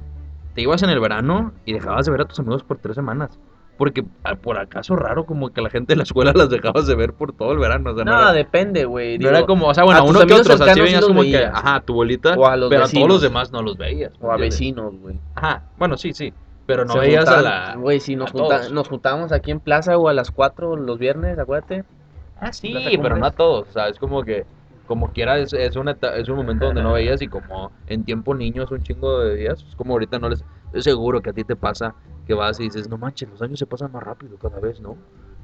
[0.55, 3.39] te ibas en el verano y dejabas de ver a tus amigos por tres semanas.
[3.77, 6.97] Porque ah, por acaso raro como que la gente de la escuela las dejabas de
[6.97, 9.19] ver por todo el verano, o sea, no, No, era, depende, güey.
[9.21, 11.23] no era como, o sea, bueno, a uno que otro, o sea, sí veías como
[11.23, 11.53] que, veías.
[11.55, 13.09] ajá, a tu bolita, O a los pero a todos vecinos.
[13.09, 14.13] los demás no los veías.
[14.21, 15.17] O a vecinos, güey.
[15.37, 16.33] Ajá, bueno, sí, sí,
[16.69, 17.77] pero no Se veías a la...
[17.77, 20.99] Güey, si nos, a junta- nos juntábamos aquí en plaza o a las 4 los
[20.99, 21.83] viernes, acuérdate.
[22.39, 24.45] Ah, sí, pero no a todos, o sea, es como que,
[24.87, 28.35] como quiera, es, es, una, es un momento donde no veías y como en tiempo
[28.35, 31.33] niño es un chingo de días, es como ahorita no les, estoy seguro que a
[31.33, 31.95] ti te pasa
[32.27, 34.99] que vas y dices, no manches, los años se pasan más rápido cada vez, ¿no?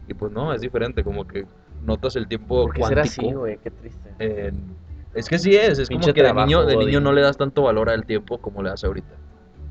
[0.07, 1.47] Y pues no, es diferente, como que
[1.81, 3.27] notas el tiempo ¿Por qué será cuántico.
[3.29, 3.59] así, güey?
[3.65, 4.11] Qué triste.
[5.15, 7.63] es que sí es, es como que de niño, de niño no le das tanto
[7.63, 9.24] valor al tiempo como le das ahorita.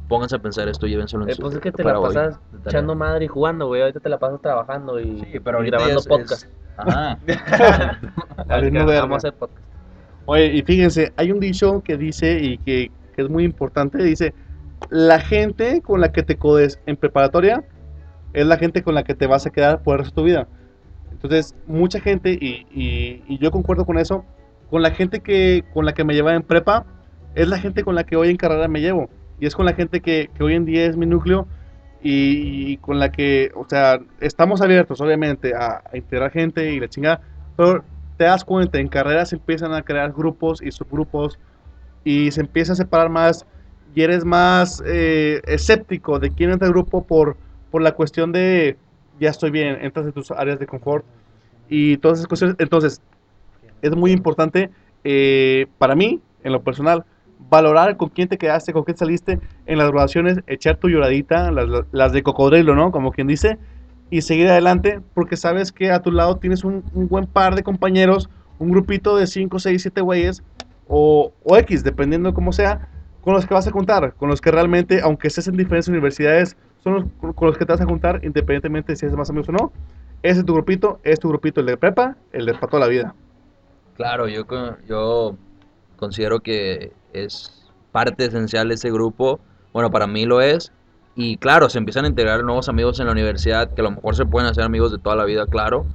[0.07, 2.39] Pónganse a pensar esto, llévenselo en Eh, su pues es que te la hoy, pasas
[2.39, 2.61] tarea.
[2.65, 3.81] echando madre y jugando, güey.
[3.81, 6.31] Ahorita te la pasas trabajando y, Sí, pero ahorita grabando es- podcast.
[6.43, 7.17] es- Ajá.
[8.47, 9.13] Valiendo Vamos verga.
[9.13, 9.63] a hacer podcast.
[10.25, 14.33] Oye, y fíjense, hay un dicho que dice y que, que es muy importante, dice,
[14.89, 17.63] la gente con la que te codes en preparatoria
[18.33, 20.25] es la gente con la que te vas a quedar por el resto de tu
[20.25, 20.47] vida.
[21.11, 24.25] Entonces, mucha gente, y, y- y yo concuerdo con eso,
[24.69, 26.85] con la gente que con la que me llevaba en prepa,
[27.35, 29.09] es la gente con la que hoy en carrera me llevo.
[29.39, 31.47] Y es con la gente que, que hoy en día es mi núcleo
[32.01, 36.79] y, y con la que, o sea, estamos abiertos, obviamente, a, a integrar gente y
[36.79, 37.21] la chingada,
[37.55, 37.83] pero
[38.17, 41.39] te das cuenta, en carreras se empiezan a crear grupos y subgrupos
[42.03, 43.45] y se empieza a separar más
[43.95, 47.37] y eres más eh, escéptico de quién entra al grupo por,
[47.71, 48.77] por la cuestión de
[49.19, 51.05] ya estoy bien, entras en tus áreas de confort
[51.69, 52.55] y todas esas cuestiones.
[52.59, 53.01] Entonces,
[53.81, 54.69] es muy importante
[55.03, 57.05] eh, para mí, en lo personal,
[57.49, 62.11] valorar con quién te quedaste, con quién saliste en las graduaciones, echar tu lloradita, las,
[62.11, 62.91] de cocodrilo, ¿no?
[62.91, 63.57] Como quien dice,
[64.09, 68.29] y seguir adelante porque sabes que a tu lado tienes un, buen par de compañeros,
[68.59, 70.43] un grupito de 5, 6, 7 güeyes
[70.87, 72.89] o, X, dependiendo de cómo sea,
[73.21, 76.57] con los que vas a juntar, con los que realmente, aunque estés en diferentes universidades,
[76.83, 79.49] son los con- los que te vas a juntar, independientemente de si es más amigos
[79.49, 79.71] o no.
[80.21, 82.87] ese es tu grupito, es tu grupito, el de prepa, el de para toda la
[82.87, 83.15] vida.
[83.95, 84.45] Claro, yo,
[84.87, 85.35] yo
[85.97, 89.39] considero que es parte esencial ese grupo.
[89.71, 90.71] Bueno, para mí lo es.
[91.15, 94.15] Y claro, se empiezan a integrar nuevos amigos en la universidad, que a lo mejor
[94.15, 95.85] se pueden hacer amigos de toda la vida, claro.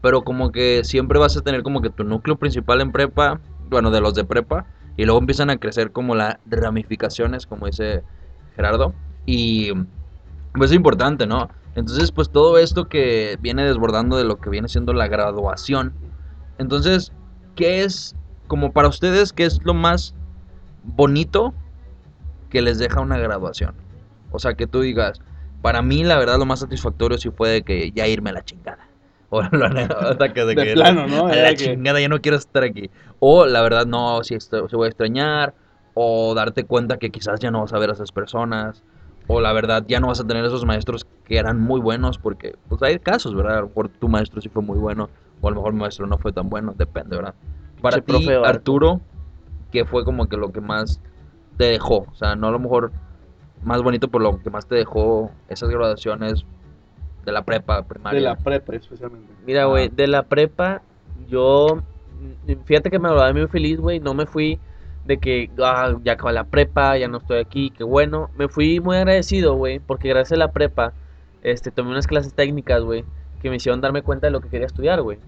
[0.00, 3.90] Pero como que siempre vas a tener como que tu núcleo principal en prepa, bueno,
[3.90, 8.02] de los de prepa, y luego empiezan a crecer como las ramificaciones, como dice
[8.56, 8.94] Gerardo.
[9.26, 9.72] Y
[10.54, 11.48] pues es importante, ¿no?
[11.74, 15.94] Entonces, pues todo esto que viene desbordando de lo que viene siendo la graduación.
[16.58, 17.12] Entonces,
[17.56, 18.14] ¿qué es,
[18.46, 20.14] como para ustedes, qué es lo más
[20.82, 21.54] bonito
[22.50, 23.74] que les deja una graduación?
[24.30, 25.20] O sea, que tú digas,
[25.62, 28.44] para mí la verdad lo más satisfactorio sí fue de que ya irme a la
[28.44, 28.88] chingada.
[29.32, 31.26] O, sea, que De que plano, ¿no?
[31.26, 32.90] A Era la que- chingada, ya no quiero estar aquí.
[33.18, 35.54] O la verdad no, si esto, se voy a extrañar.
[35.94, 38.82] O darte cuenta que quizás ya no vas a ver a esas personas.
[39.28, 42.18] O la verdad ya no vas a tener esos maestros que eran muy buenos.
[42.18, 43.58] Porque pues hay casos, ¿verdad?
[43.58, 45.08] A lo mejor tu maestro sí fue muy bueno.
[45.40, 46.74] O a lo mejor mi maestro no fue tan bueno.
[46.76, 47.34] Depende, ¿verdad?
[47.80, 48.12] Para ti.
[48.48, 49.00] Arturo,
[49.72, 51.00] ¿qué fue como que lo que más
[51.56, 52.06] te dejó?
[52.10, 52.92] O sea, no a lo mejor
[53.64, 56.44] más bonito, pero lo que más te dejó esas graduaciones
[57.24, 58.20] de la prepa primaria.
[58.20, 59.32] De la prepa, especialmente.
[59.46, 59.66] Mira, Ah.
[59.66, 60.82] güey, de la prepa,
[61.28, 61.82] yo,
[62.64, 64.58] fíjate que me gradué muy feliz, güey, no me fui
[65.06, 68.80] de que, ah, ya acabé la prepa, ya no estoy aquí, qué bueno, me fui
[68.80, 70.92] muy agradecido, güey, porque gracias a la prepa,
[71.42, 73.04] este, tomé unas clases técnicas, güey,
[73.40, 75.18] que me hicieron darme cuenta de lo que quería estudiar, güey.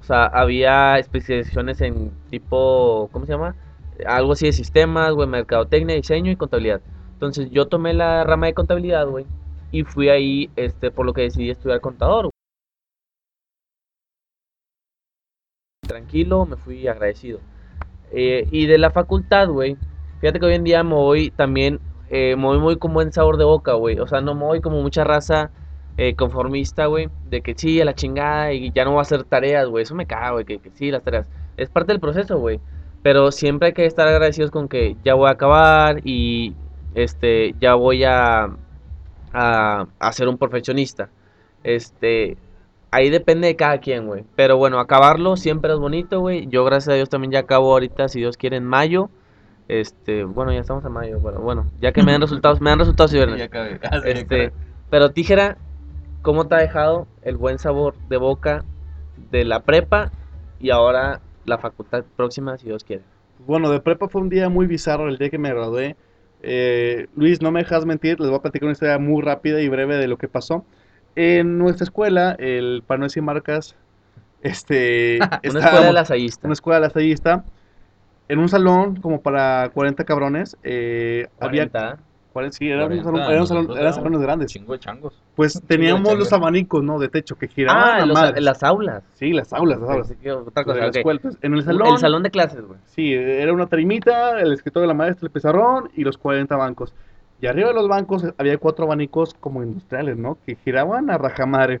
[0.00, 3.54] O sea, había especializaciones en tipo, ¿cómo se llama?
[4.06, 6.80] Algo así de sistemas, güey, mercadotecnia, diseño y contabilidad.
[7.12, 9.26] Entonces yo tomé la rama de contabilidad, güey,
[9.70, 12.30] y fui ahí, este, por lo que decidí estudiar contador,
[15.86, 17.40] tranquilo, me fui agradecido.
[18.12, 19.76] Eh, y de la facultad, güey,
[20.20, 21.80] fíjate que hoy en día me voy también,
[22.10, 23.98] eh, me voy muy con buen sabor de boca, güey.
[24.00, 25.50] O sea, no me voy como mucha raza
[25.96, 29.24] eh, conformista, güey, de que sí, a la chingada y ya no voy a hacer
[29.24, 29.82] tareas, güey.
[29.84, 31.28] Eso me caga, güey, que, que sí, las tareas.
[31.56, 32.60] Es parte del proceso, güey.
[33.04, 36.54] Pero siempre hay que estar agradecidos con que ya voy a acabar y
[36.94, 38.48] este, ya voy a,
[39.30, 41.10] a, a ser un perfeccionista.
[41.62, 42.38] Este,
[42.90, 44.24] ahí depende de cada quien, güey.
[44.36, 46.46] Pero bueno, acabarlo siempre es bonito, güey.
[46.46, 49.10] Yo, gracias a Dios, también ya acabo ahorita, si Dios quiere, en mayo.
[49.68, 52.78] Este, bueno, ya estamos en mayo, pero bueno, ya que me dan resultados, me dan
[52.78, 53.50] resultados y viernes.
[53.82, 54.52] Ah, sí, Este,
[54.88, 55.58] pero Tijera,
[56.22, 58.64] ¿cómo te ha dejado el buen sabor de boca
[59.30, 60.10] de la prepa
[60.58, 63.02] y ahora la facultad próxima, si Dios quiere?
[63.46, 65.96] Bueno, de prepa fue un día muy bizarro el día que me gradué.
[66.42, 69.68] Eh, Luis, no me dejas mentir, les voy a platicar una historia muy rápida y
[69.68, 70.64] breve de lo que pasó.
[71.16, 73.76] En nuestra escuela, el para no decir marcas,
[74.42, 75.18] este,
[75.50, 76.46] Una escuela lasallista.
[76.46, 77.44] una escuela lasallista,
[78.28, 81.70] en un salón como para 40 cabrones, eh, había
[82.34, 82.56] 40.
[82.56, 83.04] 40, sí, era un 40,
[83.46, 84.50] salón- salón- eran salones grandes.
[84.52, 85.14] Chingo de changos.
[85.34, 86.98] Pues teníamos los abanicos, ¿no?
[86.98, 89.02] De techo que giraban Ah, los- las aulas.
[89.14, 90.12] Sí, las aulas, las aulas.
[90.20, 90.96] Que otra de cosa, la ok.
[90.96, 91.16] escuela.
[91.22, 92.78] Entonces, en el El salón, salón de clases, güey.
[92.86, 96.92] Sí, era una tarimita, el escritorio de la maestra, el pizarrón y los 40 bancos.
[97.40, 100.36] Y arriba de los bancos había cuatro abanicos como industriales, ¿no?
[100.44, 101.80] Que giraban a rajamadre.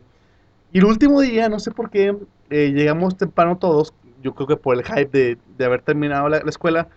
[0.72, 2.16] Y el último día, no sé por qué,
[2.50, 6.40] eh, llegamos temprano todos, yo creo que por el hype de, de haber terminado la,
[6.40, 6.88] la escuela,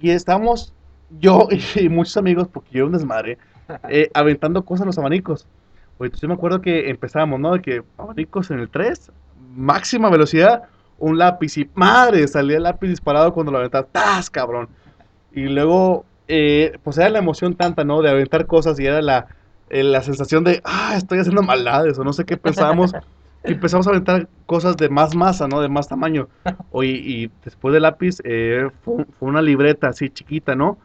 [0.00, 0.72] y estábamos
[1.20, 3.38] yo y, muchos amigos, porque yo era un desmadre,
[3.88, 5.46] eh, aventando cosas en los abanicos.
[5.98, 7.52] Oye, entonces yo me acuerdo que empezábamos, ¿no?
[7.52, 9.12] De que abanicos en el 3,
[9.54, 10.64] máxima velocidad,
[10.98, 14.68] un lápiz y madre, salía el lápiz disparado cuando lo aventaba, ¡tas, cabrón!
[15.32, 18.02] Y luego, eh, pues era la emoción tanta, ¿no?
[18.02, 19.28] De aventar cosas y era la,
[19.70, 22.92] eh, la sensación de, ah, estoy haciendo maldades o no sé qué pensábamos.
[23.44, 25.60] y empezamos a aventar cosas de más masa, ¿no?
[25.60, 26.28] De más tamaño.
[26.70, 30.78] Oye, y después del lápiz eh, fue, fue una libreta así chiquita, ¿no?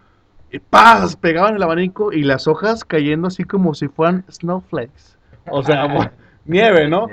[0.51, 1.15] Y ¡paz!
[1.15, 5.15] Pegaban el abanico y las hojas cayendo así como si fueran snowflakes.
[5.51, 6.09] O sea, como
[6.45, 7.07] nieve, ¿no?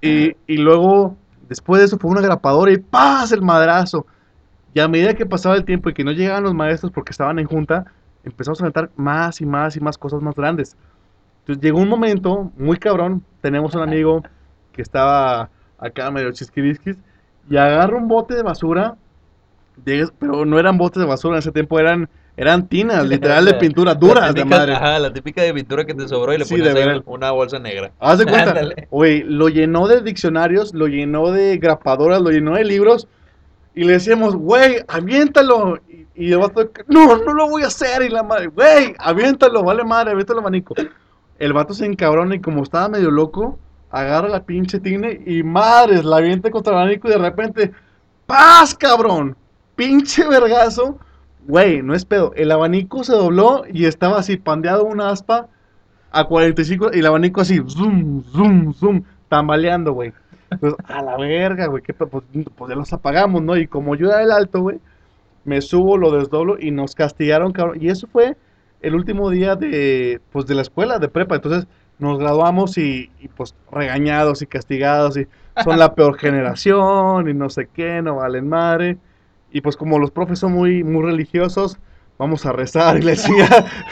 [0.00, 1.16] Y, y luego,
[1.48, 3.32] después de eso, fue una grapadora y ¡paz!
[3.32, 4.06] el madrazo.
[4.74, 7.38] Y a medida que pasaba el tiempo y que no llegaban los maestros porque estaban
[7.38, 7.86] en junta,
[8.24, 10.76] empezamos a aventar más y más y más cosas más grandes.
[11.40, 13.22] Entonces llegó un momento muy cabrón.
[13.40, 14.22] Tenemos un amigo
[14.72, 16.96] que estaba acá medio chisquirisquis
[17.50, 18.96] y agarra un bote de basura,
[19.84, 23.54] de- pero no eran botes de basura en ese tiempo, eran, eran tinas, literal de
[23.54, 24.72] pintura, duras de madre.
[24.72, 27.90] Ajá, la típica de pintura que te sobró y le Sí, ahí una bolsa negra.
[27.98, 28.54] Haz de cuenta,
[28.92, 33.08] güey, lo llenó de diccionarios, lo llenó de grapadoras, lo llenó de libros.
[33.74, 35.80] Y le decíamos, güey, aviéntalo.
[35.88, 38.02] Y, y el vato, no, no lo voy a hacer.
[38.02, 40.76] Y la madre, güey, aviéntalo, vale madre, aviéntalo, manico.
[41.40, 43.58] El vato se encabrona y como estaba medio loco,
[43.90, 47.72] agarra la pinche tine y madres, la avienta contra el abanico y de repente,
[48.26, 49.36] ¡paz, cabrón!
[49.74, 51.00] Pinche vergazo.
[51.48, 52.32] Güey, no es pedo.
[52.36, 55.48] El abanico se dobló y estaba así, pandeado una aspa
[56.10, 59.02] a 45 y el abanico así, zoom, zoom, zoom.
[59.30, 60.12] tambaleando, güey.
[60.60, 62.22] Pues, a la verga, güey, que pues,
[62.54, 63.56] pues ya los apagamos, ¿no?
[63.56, 64.78] Y como yo era el alto, güey,
[65.44, 67.78] me subo, lo desdoblo y nos castigaron, cabrón.
[67.80, 68.36] Y eso fue
[68.82, 71.36] el último día de, pues, de la escuela, de prepa.
[71.36, 71.66] Entonces
[71.98, 75.26] nos graduamos y, y, pues regañados y castigados y
[75.64, 78.98] son la peor generación y no sé qué, no valen madre.
[79.50, 81.78] Y pues como los profes son muy, muy religiosos,
[82.18, 83.48] vamos a rezar y le decía...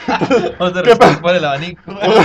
[0.59, 1.81] Vamos a ¿Qué pa- rezar por el abanico.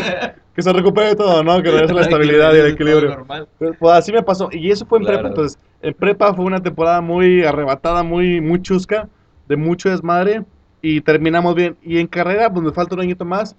[0.54, 1.62] que se recupere todo, ¿no?
[1.62, 3.24] Que regrese la estabilidad y el equilibrio.
[3.58, 4.48] Pues, pues, así me pasó.
[4.52, 5.18] Y eso fue en Claro.
[5.18, 5.28] prepa.
[5.30, 9.08] Entonces, en prepa fue una temporada muy arrebatada, muy, muy chusca,
[9.48, 10.44] de mucho desmadre.
[10.82, 11.76] Y terminamos bien.
[11.82, 13.56] Y en carrera, pues me falta un añito más.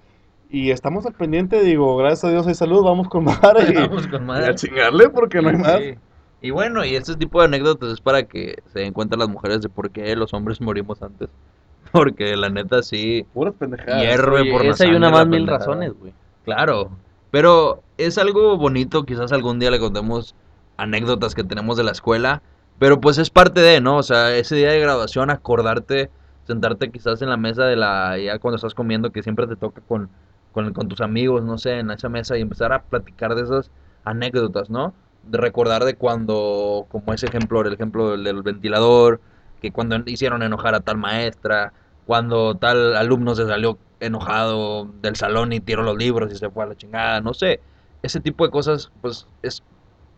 [0.51, 3.65] Y estamos al pendiente, digo, gracias a Dios hay salud, vamos con madre.
[3.71, 4.47] Y, Vamos con y madre.
[4.51, 5.79] a chingarle porque no hay más.
[5.79, 5.95] Sí.
[6.43, 9.61] Y bueno, y este tipo de anécdotas es para que se den cuenta las mujeres
[9.61, 11.29] de por qué los hombres morimos antes.
[11.93, 14.01] Porque la neta sí, Puras pendejadas.
[14.01, 16.13] hierve Oye, por la esa y una más la mil razones, güey.
[16.43, 16.91] Claro,
[17.31, 20.35] pero es algo bonito, quizás algún día le contemos
[20.75, 22.41] anécdotas que tenemos de la escuela,
[22.77, 23.95] pero pues es parte de, ¿no?
[23.95, 26.09] O sea, ese día de graduación, acordarte,
[26.45, 29.81] sentarte quizás en la mesa de la, ya cuando estás comiendo, que siempre te toca
[29.87, 30.09] con,
[30.51, 33.71] con, con tus amigos, no sé, en esa mesa y empezar a platicar de esas
[34.03, 34.93] anécdotas, ¿no?
[35.23, 39.21] De recordar de cuando, como ese ejemplo, el ejemplo del, del ventilador,
[39.61, 41.73] que cuando hicieron enojar a tal maestra,
[42.05, 46.63] cuando tal alumno se salió enojado del salón y tiró los libros y se fue
[46.65, 47.61] a la chingada, no sé,
[48.01, 49.63] ese tipo de cosas, pues es,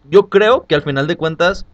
[0.09, 1.65] yo creo que al final de cuentas,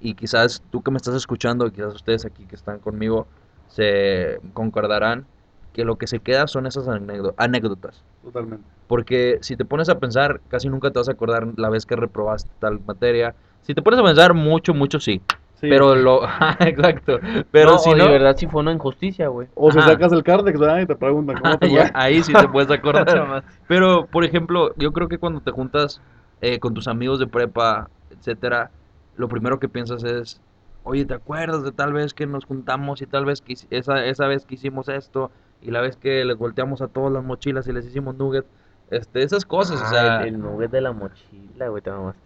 [0.00, 3.26] y quizás tú que me estás escuchando, y quizás ustedes aquí que están conmigo,
[3.68, 5.26] se concordarán
[5.72, 8.02] que lo que se queda son esas anécdo- anécdotas.
[8.22, 8.64] Totalmente.
[8.86, 11.96] Porque si te pones a pensar, casi nunca te vas a acordar la vez que
[11.96, 13.34] reprobaste tal materia.
[13.62, 15.20] Si te pones a pensar, mucho, mucho sí.
[15.54, 15.68] Sí.
[15.68, 16.22] Pero lo...
[16.60, 17.20] Exacto.
[17.50, 18.04] Pero no, si o no...
[18.06, 19.48] de verdad sí fue una injusticia, güey.
[19.54, 19.90] O si Ajá.
[19.90, 20.80] sacas el Cardex, ¿verdad?
[20.80, 23.44] Y te preguntan cómo te Ya, ahí sí te puedes acordar.
[23.68, 26.00] Pero, por ejemplo, yo creo que cuando te juntas
[26.40, 28.70] eh, con tus amigos de prepa, etcétera,
[29.16, 30.40] lo primero que piensas es,
[30.82, 34.26] oye, ¿te acuerdas de tal vez que nos juntamos y tal vez que esa, esa
[34.26, 35.30] vez que hicimos esto
[35.62, 38.46] y la vez que les volteamos a todos las mochilas y les hicimos nugget?
[38.90, 42.20] Este, esas cosas, o sea, Ah, el, el nugget de la mochila, güey, te mamaste.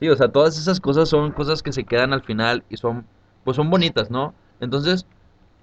[0.00, 3.06] sí, o sea, todas esas cosas son cosas que se quedan al final y son,
[3.44, 4.34] pues son bonitas, ¿no?
[4.60, 5.06] Entonces,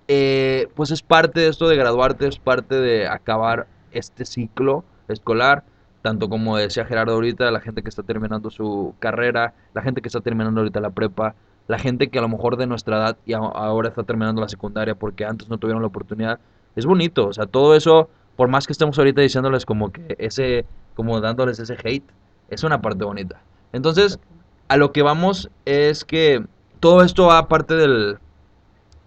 [0.08, 5.64] eh, pues es parte de esto de graduarte, es parte de acabar este ciclo escolar,
[6.02, 10.08] tanto como decía Gerardo ahorita, la gente que está terminando su carrera, la gente que
[10.10, 11.36] está terminando ahorita la prepa,
[11.68, 14.94] la gente que a lo mejor de nuestra edad y ahora está terminando la secundaria
[14.96, 16.40] porque antes no tuvieron la oportunidad,
[16.76, 20.66] es bonito, o sea, todo eso, por más que estemos ahorita diciéndoles como que ese,
[20.96, 22.10] como dándoles ese hate,
[22.50, 23.42] es una parte bonita.
[23.74, 24.20] Entonces,
[24.68, 26.46] a lo que vamos es que
[26.80, 28.18] todo esto va parte del,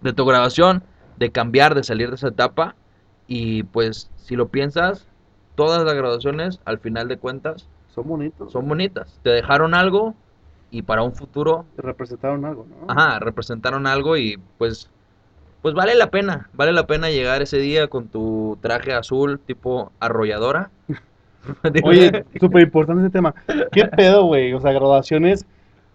[0.01, 0.83] de tu graduación,
[1.17, 2.75] de cambiar, de salir de esa etapa.
[3.27, 5.07] Y pues, si lo piensas,
[5.55, 8.51] todas las graduaciones, al final de cuentas, Son bonitos.
[8.51, 9.19] son bonitas.
[9.23, 10.15] Te dejaron algo
[10.71, 12.85] y para un futuro, Te representaron algo, ¿no?
[12.91, 14.89] ajá, representaron algo y pues,
[15.61, 16.49] pues vale la pena.
[16.53, 20.69] Vale la pena llegar ese día con tu traje azul tipo arrolladora.
[21.83, 23.33] Oye, súper importante ese tema.
[23.71, 24.53] ¿Qué pedo, güey?
[24.53, 25.45] O sea, graduaciones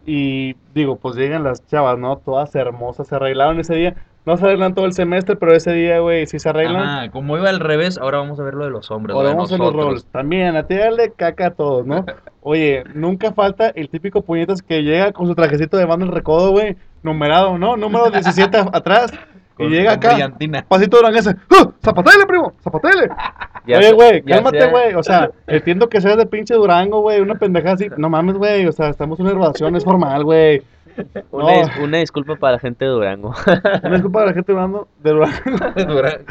[0.06, 2.18] y digo, pues llegan las chavas, ¿no?
[2.18, 3.94] Todas hermosas, se arreglaron ese día.
[4.26, 6.82] No se arreglan todo el semestre, pero ese día, güey, sí se arreglan.
[6.82, 9.14] Ajá, como iba al revés, ahora vamos a ver lo de los hombres.
[9.14, 10.06] Ahora vamos a los roles.
[10.06, 12.06] También, a tirarle caca a todos, ¿no?
[12.42, 16.52] Oye, nunca falta el típico puñetas que llega con su trajecito de banda el recodo,
[16.52, 17.76] güey, numerado, ¿no?
[17.76, 19.12] Número 17 atrás.
[19.58, 20.64] Y llega acá, brillantina.
[20.68, 21.34] pasito duranguense.
[21.50, 21.70] ¡Ah!
[21.82, 22.52] ¡Zapatele, primo!
[22.62, 23.08] ¡Zapatele!
[23.66, 24.92] Ya Oye, güey, cálmate, güey.
[24.94, 27.20] O sea, entiendo que seas de pinche Durango, güey.
[27.22, 27.88] Una pendejada así.
[27.96, 28.66] No mames, güey.
[28.66, 30.62] O sea, estamos en una graduación, es formal, güey.
[31.30, 31.50] Una, No.
[31.62, 33.34] dis- una disculpa para la gente de Durango.
[33.82, 34.88] Una disculpa a la gente de Durango.
[35.02, 36.24] De Durango.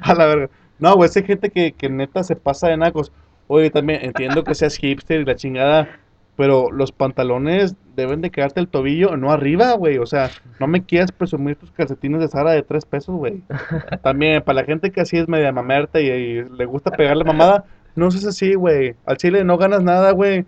[0.00, 0.48] A la verga.
[0.78, 3.10] No, güey, hay gente que, que neta se pasa de nacos.
[3.48, 5.88] Oye, también entiendo que seas hipster y la chingada,
[6.36, 9.98] pero los pantalones deben de quedarte el tobillo, no arriba, güey.
[9.98, 13.42] O sea, no me quieras presumir tus calcetines de Sara de tres pesos, güey.
[14.02, 17.64] También, para la gente que así es media mamerta y, y le gusta pegarle mamada,
[17.94, 18.94] no seas así, güey.
[19.06, 20.44] Al chile no ganas nada, güey.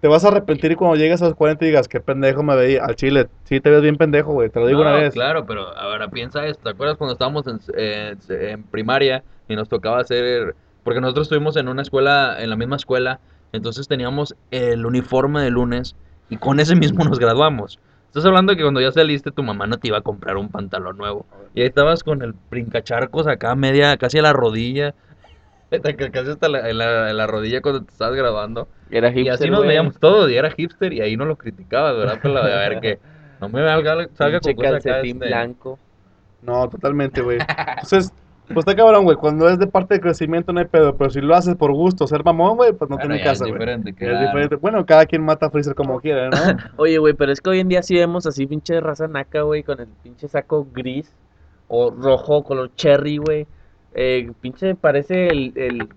[0.00, 2.84] Te vas a arrepentir cuando llegues a los 40 y digas, qué pendejo me veía.
[2.84, 4.48] Al chile, sí te ves bien pendejo, güey.
[4.48, 5.12] Te lo digo No, una vez.
[5.12, 6.64] Claro, pero ahora piensa esto.
[6.64, 10.54] ¿Te acuerdas cuando estábamos en, en- en primaria y nos tocaba hacer...
[10.84, 13.20] Porque nosotros estuvimos en una escuela, en la misma escuela,
[13.52, 15.96] entonces teníamos el uniforme de lunes
[16.28, 17.78] y con ese mismo nos graduamos.
[18.06, 20.48] Estás hablando de que cuando ya saliste tu mamá no te iba a comprar un
[20.48, 21.26] pantalón nuevo.
[21.54, 24.94] Y ahí estabas con el brincacharcos acá media, casi a la rodilla.
[26.12, 28.66] Casi hasta la, en la, en la rodilla cuando te estabas graduando.
[28.90, 29.68] Era Y hipster, así nos güey.
[29.68, 32.18] veíamos todos, y era hipster, y ahí no lo criticabas, ¿verdad?
[32.20, 32.98] Pero a ver que
[33.40, 35.78] no me salga, con cosas acá, este, blanco.
[36.42, 37.38] No, totalmente, güey.
[37.68, 38.12] Entonces,
[38.54, 39.16] Pues está cabrón, güey.
[39.16, 40.96] Cuando es de parte de crecimiento no hay pedo.
[40.96, 43.52] Pero si lo haces por gusto, ser mamón, güey, pues no tiene casa, es güey.
[43.52, 44.20] diferente, Es claro.
[44.20, 44.56] diferente.
[44.56, 46.36] Bueno, cada quien mata a Freezer como quiera, ¿no?
[46.76, 49.62] Oye, güey, pero es que hoy en día sí vemos así pinche raza naca, güey,
[49.62, 51.12] con el pinche saco gris
[51.68, 53.46] o rojo, color cherry, güey.
[53.94, 55.88] Eh, pinche parece el, el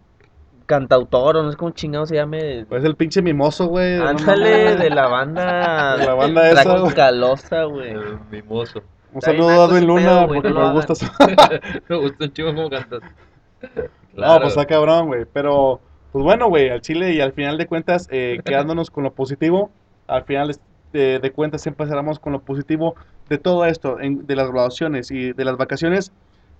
[0.65, 2.65] cantautor, o no sé cómo chingado se llame.
[2.69, 3.95] Pues el pinche mimoso, güey.
[3.95, 5.97] Ándale, de la banda.
[5.97, 6.63] De la banda esa.
[6.63, 7.93] Tracalosa, güey.
[8.31, 8.81] Mimoso.
[9.13, 11.05] Un saludo a Edwin Luna, porque no me gusta su...
[11.89, 13.01] Me gusta un chingo cómo cantas.
[14.15, 15.25] No, pues está cabrón, güey.
[15.33, 15.79] Pero,
[16.11, 19.71] pues bueno, güey, al Chile y al final de cuentas, eh, quedándonos con lo positivo,
[20.05, 20.55] al final
[20.91, 22.93] de, de cuentas siempre cerramos con lo positivo
[23.29, 26.05] de todo esto, en- de las graduaciones y de las vacaciones.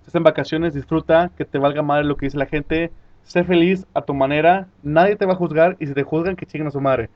[0.00, 2.90] estás en vacaciones, disfruta, que te valga madre lo que dice la gente,
[3.22, 6.46] sé feliz a tu manera, nadie te va a juzgar y si te juzgan, que
[6.46, 7.08] chinguen a su madre.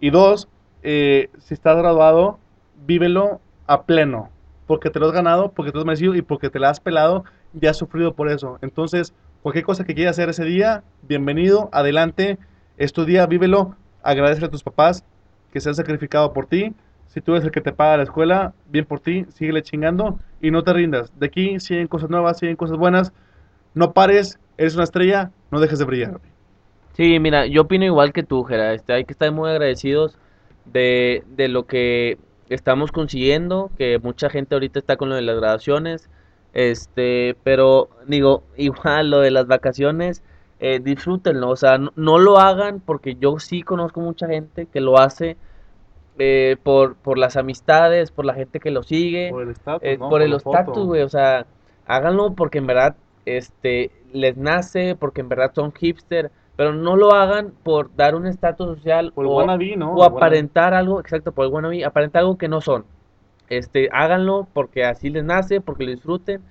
[0.00, 0.48] Y dos,
[0.82, 2.40] eh, si estás graduado,
[2.84, 4.30] vívelo a pleno,
[4.66, 6.80] porque te lo has ganado, porque te lo has merecido y porque te la has
[6.80, 7.24] pelado
[7.58, 8.58] y has sufrido por eso.
[8.62, 12.38] Entonces, cualquier cosa que quieras hacer ese día, bienvenido, adelante,
[12.76, 15.04] es día, vívelo, agradece a tus papás
[15.52, 16.72] que se han sacrificado por ti.
[17.06, 20.50] Si tú eres el que te paga la escuela, bien por ti, síguele chingando y
[20.50, 21.12] no te rindas.
[21.18, 23.12] De aquí siguen cosas nuevas, siguen cosas buenas.
[23.74, 26.20] No pares, eres una estrella, no dejes de brillar.
[26.94, 28.72] Sí, mira, yo opino igual que tú, Gera.
[28.72, 30.16] Este, hay que estar muy agradecidos
[30.64, 32.18] de, de lo que
[32.48, 36.10] estamos consiguiendo, que mucha gente ahorita está con lo de las graduaciones,
[36.52, 40.22] este, pero digo, igual lo de las vacaciones,
[40.60, 44.80] eh, disfrútenlo, o sea, no, no lo hagan porque yo sí conozco mucha gente que
[44.80, 45.36] lo hace
[46.18, 49.30] eh, por, por las amistades, por la gente que lo sigue.
[49.30, 50.08] Por el estatus, Eh, ¿no?
[50.08, 50.58] por el la foto.
[50.58, 51.46] estatus, güey, o sea,
[51.86, 57.12] háganlo porque en verdad este les nace, porque en verdad son hipster, pero no lo
[57.14, 59.94] hagan por dar un estatus social Por el o, wannabe, ¿no?
[59.94, 60.16] o El wannabe.
[60.16, 62.84] aparentar algo, exacto, por el wannabe, aparentar algo que no son.
[63.48, 66.42] Este, háganlo porque así les nace, porque lo disfruten.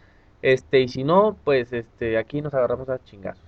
[0.42, 3.44] Este, y si no, pues este, aquí nos agarramos a chingazos.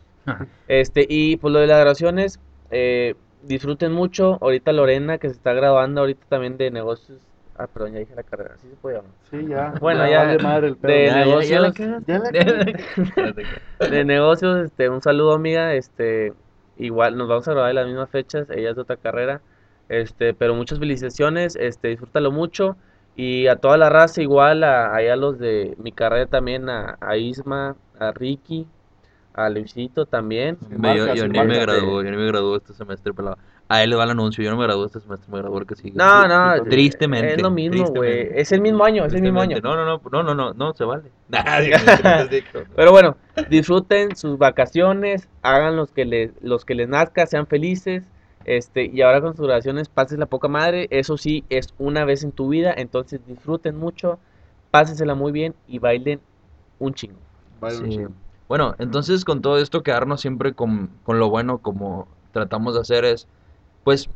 [0.67, 2.39] Este, y pues lo de las graduaciones,
[2.71, 4.37] eh, disfruten mucho.
[4.41, 7.19] Ahorita Lorena, que se está graduando ahorita también de negocios.
[7.57, 9.11] Ah, perdón, ya dije la carrera, ¿sí se puede llamar?
[9.29, 9.73] Sí, ya.
[9.79, 10.93] Bueno, ya, vale madre el pedo.
[10.93, 16.33] de Ya, ya, ya la negocios, de negocios, este, un saludo amiga, este,
[16.77, 19.41] igual nos vamos a grabar en las mismas fechas, ella es de otra carrera,
[19.89, 22.75] este, pero muchas felicitaciones, este, disfrútalo mucho
[23.15, 26.97] y a toda la raza igual, a, ahí a los de mi carrera también, a,
[26.99, 28.67] a Isma, a Ricky,
[29.33, 30.57] a Luisito también.
[30.69, 33.37] Yo, marcas, yo sin ni me graduó, yo ni me graduó este semestre, pelado.
[33.67, 35.65] A él le va el anuncio, yo no me gradué este semestre, me graduó el
[35.65, 35.93] que sigue.
[35.95, 37.33] No, no, Tristemente.
[37.33, 39.57] es lo mismo, güey, es el mismo año, es el mismo año.
[39.63, 41.09] No, no, no, no, no, no, no, se vale.
[42.75, 43.17] Pero bueno,
[43.49, 48.03] disfruten sus vacaciones, hagan los que les, los que les nazca, sean felices.
[48.45, 50.87] Este, y ahora con sus graduaciones, pases la poca madre.
[50.91, 52.71] Eso sí, es una vez en tu vida.
[52.77, 54.19] Entonces disfruten mucho,
[54.69, 56.19] pásensela muy bien y bailen
[56.77, 57.17] un chingo.
[57.59, 58.11] Vale, un chingo.
[58.47, 63.05] Bueno, entonces con todo esto quedarnos siempre con, con lo bueno como tratamos de hacer
[63.05, 63.27] es,
[63.85, 64.09] pues,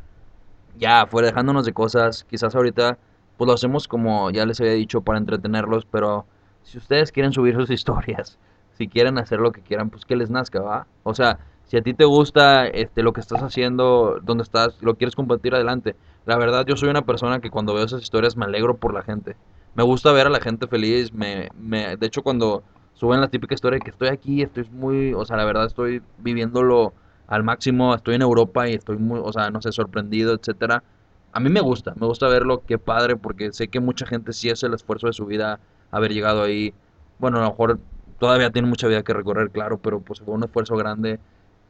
[0.77, 2.97] ya, fuera dejándonos de cosas, quizás ahorita,
[3.37, 6.25] pues lo hacemos como ya les había dicho para entretenerlos, pero
[6.63, 8.39] si ustedes quieren subir sus historias,
[8.73, 10.87] si quieren hacer lo que quieran, pues que les nazca, ¿va?
[11.03, 14.95] O sea, si a ti te gusta este, lo que estás haciendo, donde estás, lo
[14.95, 15.95] quieres compartir adelante.
[16.25, 19.03] La verdad, yo soy una persona que cuando veo esas historias me alegro por la
[19.03, 19.35] gente.
[19.75, 22.63] Me gusta ver a la gente feliz, me, me, de hecho cuando
[22.95, 26.01] suben la típica historia de que estoy aquí, estoy muy, o sea, la verdad estoy
[26.17, 26.93] viviéndolo
[27.29, 30.83] al máximo, estoy en Europa y estoy muy, o sea, no sé, sorprendido, etcétera.
[31.31, 34.49] A mí me gusta, me gusta verlo, qué padre, porque sé que mucha gente sí
[34.49, 35.59] hace el esfuerzo de su vida
[35.91, 36.73] haber llegado ahí.
[37.19, 37.79] Bueno, a lo mejor
[38.17, 41.19] todavía tiene mucha vida que recorrer, claro, pero pues fue un esfuerzo grande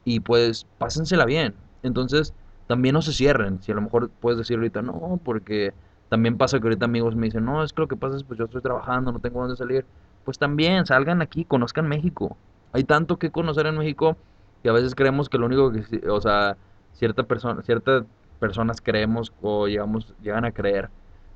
[0.06, 1.56] y pues pásensela bien.
[1.84, 2.34] Entonces,
[2.68, 3.62] también no se cierren.
[3.62, 5.74] Si a lo mejor puedes decir ahorita, no, porque
[6.08, 8.40] también pasa que ahorita amigos me dicen, no, es que lo que pasa es pues
[8.40, 9.86] yo estoy trabajando, no tengo dónde salir.
[10.24, 12.38] Pues también salgan aquí, conozcan México.
[12.72, 14.16] Hay tanto que conocer en México
[14.64, 16.58] que a veces creemos que lo único que, o sea,
[16.94, 18.06] cierta persona, ciertas
[18.40, 20.90] personas creemos o llegamos, llegan a creer,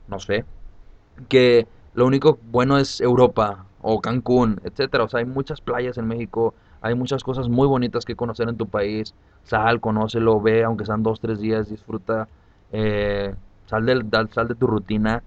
[0.07, 0.45] no sé,
[1.29, 5.03] que lo único bueno es Europa o Cancún, etcétera.
[5.03, 8.57] O sea, hay muchas playas en México, hay muchas cosas muy bonitas que conocer en
[8.57, 9.13] tu país.
[9.43, 12.27] Sal, conócelo, ve, aunque sean dos, tres días, disfruta,
[12.71, 13.35] eh,
[13.67, 15.23] sal, del, sal de tu rutina.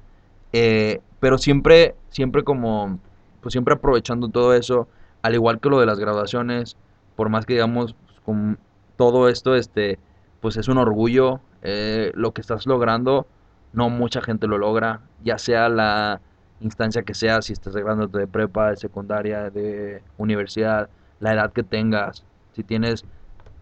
[0.52, 2.98] eh, pero siempre, siempre como,
[3.40, 4.88] pues siempre aprovechando todo eso,
[5.22, 6.76] al igual que lo de las graduaciones,
[7.16, 8.58] por más que digamos, pues, con
[8.96, 9.98] todo esto, este,
[10.40, 13.26] pues es un orgullo eh, lo que estás logrando.
[13.72, 16.20] No mucha gente lo logra, ya sea la
[16.60, 20.88] instancia que sea, si estás graduándote de prepa, de secundaria, de universidad,
[21.18, 23.04] la edad que tengas, si tienes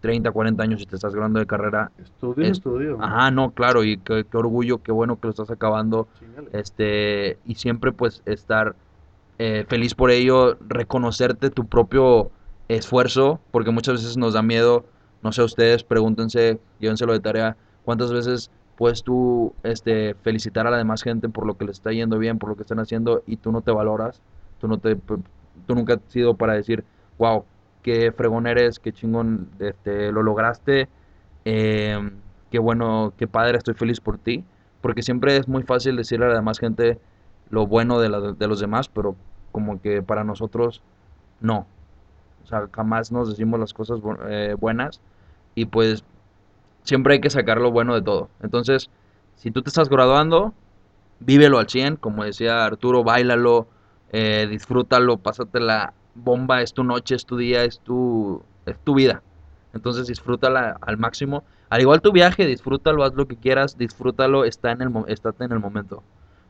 [0.00, 2.98] 30, 40 años y te estás graduando de carrera, Estudio, Es- estudio.
[3.00, 6.50] ajá, no, claro, y qué, qué orgullo, qué bueno que lo estás acabando, Chíngale.
[6.52, 8.76] este, y siempre pues estar
[9.38, 12.30] eh, feliz por ello, reconocerte tu propio
[12.68, 14.84] esfuerzo, porque muchas veces nos da miedo,
[15.22, 20.78] no sé, ustedes pregúntense, llévenselo de tarea, cuántas veces puedes tú este, felicitar a la
[20.78, 23.36] demás gente por lo que les está yendo bien, por lo que están haciendo y
[23.36, 24.20] tú no te valoras,
[24.60, 26.84] tú, no te, tú nunca has sido para decir,
[27.18, 27.44] wow,
[27.82, 30.88] qué fregón eres, qué chingón este, lo lograste,
[31.44, 31.98] eh,
[32.50, 34.44] qué bueno, qué padre, estoy feliz por ti,
[34.80, 36.98] porque siempre es muy fácil decirle a la demás gente
[37.50, 39.14] lo bueno de, la, de los demás, pero
[39.52, 40.82] como que para nosotros
[41.40, 41.66] no.
[42.44, 45.00] O sea, jamás nos decimos las cosas eh, buenas
[45.54, 46.04] y pues
[46.82, 48.28] siempre hay que sacar lo bueno de todo.
[48.42, 48.90] Entonces,
[49.36, 50.52] si tú te estás graduando,
[51.20, 53.66] vívelo al 100, como decía Arturo, bailalo,
[54.12, 58.94] eh, disfrútalo, pásate la bomba, es tu noche, es tu día, es tu, es tu
[58.94, 59.22] vida.
[59.72, 61.44] Entonces disfrútala al máximo.
[61.70, 65.52] Al igual tu viaje, disfrútalo, haz lo que quieras, disfrútalo, está en el, estate en
[65.52, 66.02] el momento.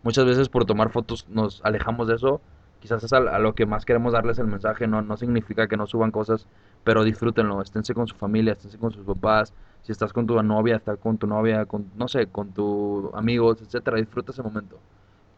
[0.03, 2.40] Muchas veces por tomar fotos nos alejamos de eso.
[2.85, 5.87] Quizás es a, lo que más queremos darles el mensaje, no, no significa que no
[5.87, 6.47] suban cosas,
[6.85, 10.76] pero disfrútenlo, esténse con su familia, esténse con sus papás, si estás con tu novia,
[10.76, 14.78] estás con tu novia, con, no sé, con tus amigos, etcétera, disfruta ese momento.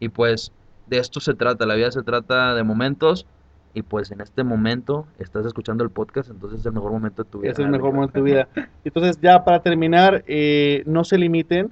[0.01, 0.51] Y pues
[0.88, 3.28] de esto se trata, la vida se trata de momentos
[3.74, 7.30] y pues en este momento estás escuchando el podcast, entonces es el mejor momento de
[7.30, 7.53] tu vida.
[7.53, 8.49] Es el mejor momento de tu vida.
[8.84, 11.70] Entonces ya para terminar, eh, no se limiten,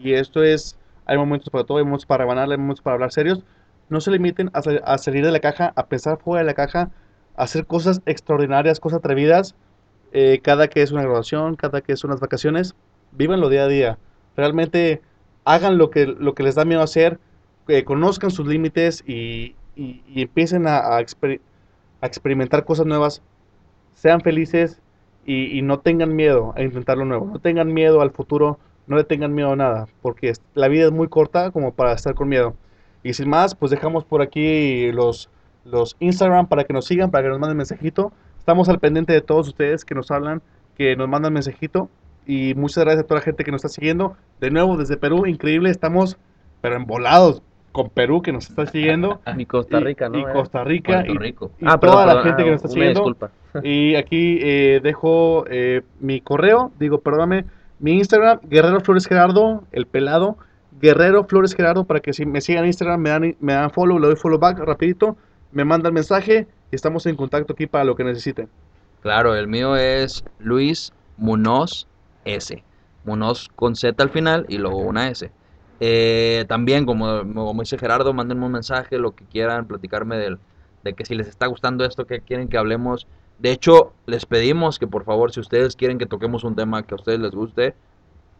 [0.00, 3.10] y esto es, hay momentos para todo, hay momentos para ganar, hay momentos para hablar
[3.10, 3.42] serios,
[3.88, 6.90] no se limiten a, a salir de la caja, a pensar fuera de la caja,
[7.36, 9.54] a hacer cosas extraordinarias, cosas atrevidas,
[10.12, 12.74] eh, cada que es una graduación, cada que es unas vacaciones,
[13.12, 13.98] vívanlo día a día.
[14.36, 15.00] Realmente
[15.44, 17.18] hagan lo que, lo que les da miedo hacer,
[17.68, 21.00] eh, conozcan sus límites y, empiecen a,
[22.02, 23.22] experimentar cosas nuevas.
[23.94, 24.80] Sean felices
[25.24, 27.26] y, no tengan miedo a intentar lo nuevo.
[27.26, 30.92] No tengan miedo al futuro, no le tengan miedo a nada, porque la vida es
[30.92, 32.54] muy corta como para estar con miedo.
[33.02, 35.28] Y sin más, pues dejamos por aquí los,
[35.64, 38.12] los Instagram para que nos sigan, para que nos manden mensajito.
[38.38, 40.42] Estamos al pendiente de todos ustedes que nos hablan,
[40.76, 41.88] que nos mandan mensajito.
[42.26, 44.16] Y muchas gracias a toda la gente que nos está siguiendo.
[44.40, 46.16] De nuevo, desde Perú, increíble, estamos
[46.60, 47.42] pero embolados
[47.72, 49.20] con Perú que nos está siguiendo.
[49.36, 50.18] Y Costa Rica, ¿no?
[50.18, 51.02] Y Costa Rica.
[51.02, 51.50] Puerto Rico.
[51.58, 53.00] Y, ah, toda la gente que nos está siguiendo.
[53.00, 53.30] Disculpa.
[53.62, 57.44] Y aquí eh, dejo eh, mi correo, digo, perdóname,
[57.80, 60.38] mi Instagram, Guerrero Flores Gerardo, el pelado.
[60.80, 63.98] Guerrero Flores Gerardo, para que si me sigan en Instagram, me dan, me dan follow,
[63.98, 65.16] le doy follow back rapidito,
[65.52, 66.46] me mandan mensaje
[66.76, 68.48] estamos en contacto aquí para lo que necesiten.
[69.02, 71.86] Claro, el mío es Luis Munoz
[72.24, 72.62] S.
[73.04, 75.30] Munoz con Z al final y luego una S.
[75.80, 80.38] Eh, también, como, como dice Gerardo, mándenme un mensaje, lo que quieran, platicarme del,
[80.84, 83.06] de que si les está gustando esto, que quieren que hablemos.
[83.38, 86.94] De hecho, les pedimos que por favor, si ustedes quieren que toquemos un tema que
[86.94, 87.74] a ustedes les guste,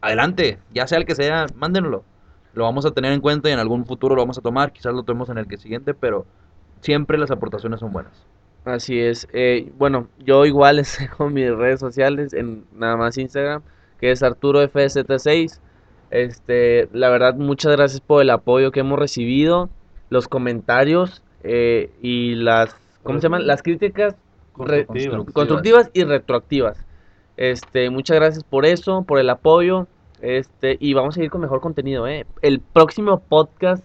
[0.01, 2.05] adelante, ya sea el que sea, mándenlo.
[2.55, 4.95] Lo vamos a tener en cuenta y en algún futuro lo vamos a tomar, quizás
[4.95, 6.27] lo tomemos en el que siguiente, pero
[6.81, 8.13] siempre las aportaciones son buenas.
[8.65, 9.27] Así es.
[9.33, 13.63] Eh, bueno, yo igual les dejo mis redes sociales en nada más Instagram,
[14.01, 15.59] que es Arturo FZ6.
[16.11, 19.71] Este, la verdad, muchas gracias por el apoyo que hemos recibido,
[20.11, 23.47] los comentarios eh, y las, ¿cómo se llaman?
[23.47, 24.15] Las críticas
[24.53, 25.91] constructivas.
[25.95, 26.85] y retroactivas.
[27.39, 29.87] Este, muchas gracias por eso, por el apoyo.
[30.23, 32.27] Este, y vamos a seguir con mejor contenido, ¿eh?
[32.41, 33.85] El próximo podcast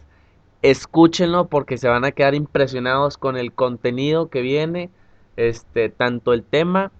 [0.61, 4.89] escúchenlo porque se van a quedar impresionados con el contenido que viene,
[5.35, 6.91] este, tanto el tema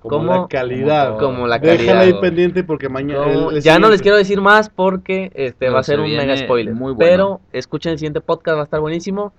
[0.00, 1.18] como, la calidad.
[1.18, 1.78] Como, la calidad.
[1.78, 3.50] Déjala ahí pendiente porque mañana.
[3.60, 6.74] ya no les quiero decir más porque este va a ser un mega spoiler.
[6.74, 9.32] Muy Pero escuchen el siguiente podcast, va a estar buenísimo.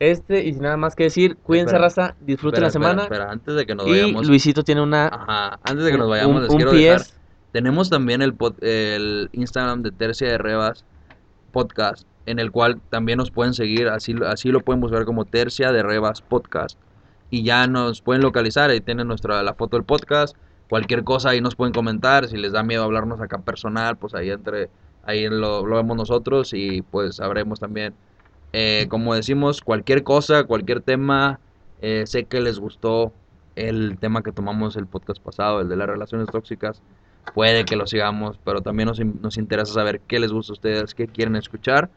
[0.00, 3.02] Este, y sin nada más que decir, cuídense, raza, disfruten la semana.
[3.02, 4.24] Espera, antes de que nos vayamos.
[4.24, 5.08] Y Luisito tiene una.
[5.08, 7.02] Ajá, antes de que nos vayamos, les quiero dejar.
[7.52, 10.84] Tenemos también el, el Instagram de Tercia de Rebas
[11.52, 15.72] Podcast en el cual también nos pueden seguir, así, así lo pueden buscar como Tercia
[15.72, 16.78] de Rebas Podcast.
[17.30, 20.36] Y ya nos pueden localizar, ahí tienen nuestra, la foto del podcast,
[20.68, 24.30] cualquier cosa ahí nos pueden comentar, si les da miedo hablarnos acá personal, pues ahí
[24.30, 24.68] entre,
[25.04, 27.94] ahí lo, vemos nosotros y pues sabremos también,
[28.52, 31.40] eh, como decimos, cualquier cosa, cualquier tema,
[31.80, 33.12] eh, sé que les gustó
[33.56, 36.82] el tema que tomamos el podcast pasado, el de las relaciones tóxicas,
[37.34, 40.94] puede que lo sigamos, pero también nos, nos interesa saber qué les gusta a ustedes,
[40.94, 41.90] qué quieren escuchar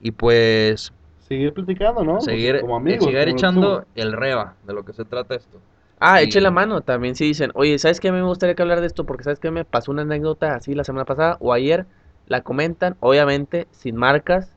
[0.00, 0.92] y pues...
[1.28, 2.20] Seguir platicando, ¿no?
[2.20, 5.60] Seguir, como amigos, seguir echando el reba de lo que se trata esto.
[5.98, 8.08] Ah, eche la mano también si dicen, oye, ¿sabes qué?
[8.08, 9.52] A mí me gustaría que hablar de esto porque ¿sabes qué?
[9.52, 11.86] Me pasó una anécdota así la semana pasada o ayer.
[12.26, 14.52] La comentan, obviamente, sin marcas,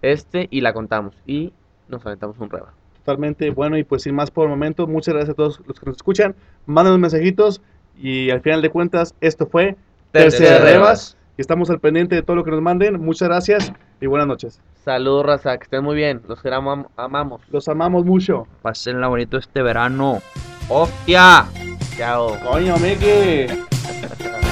[0.00, 1.14] este, y la contamos.
[1.26, 1.52] Y
[1.88, 2.72] nos aventamos un reba.
[3.04, 5.86] Totalmente, bueno, y pues sin más por el momento, muchas gracias a todos los que
[5.86, 6.34] nos escuchan.
[6.64, 7.60] Mándanos mensajitos
[7.98, 9.76] y al final de cuentas, esto fue
[10.12, 11.16] Tercera Rebas.
[11.36, 13.00] Estamos al pendiente de todo lo que nos manden.
[13.00, 14.60] Muchas gracias y buenas noches.
[14.84, 15.56] Saludos, Raza.
[15.58, 16.22] Que estén muy bien.
[16.28, 17.42] Los queramos, amamos.
[17.50, 18.46] Los amamos mucho.
[18.62, 20.22] Pásenla bonito este verano.
[20.68, 21.46] ¡Hostia!
[21.96, 22.38] Chao.
[22.42, 23.46] Coño, Mickey.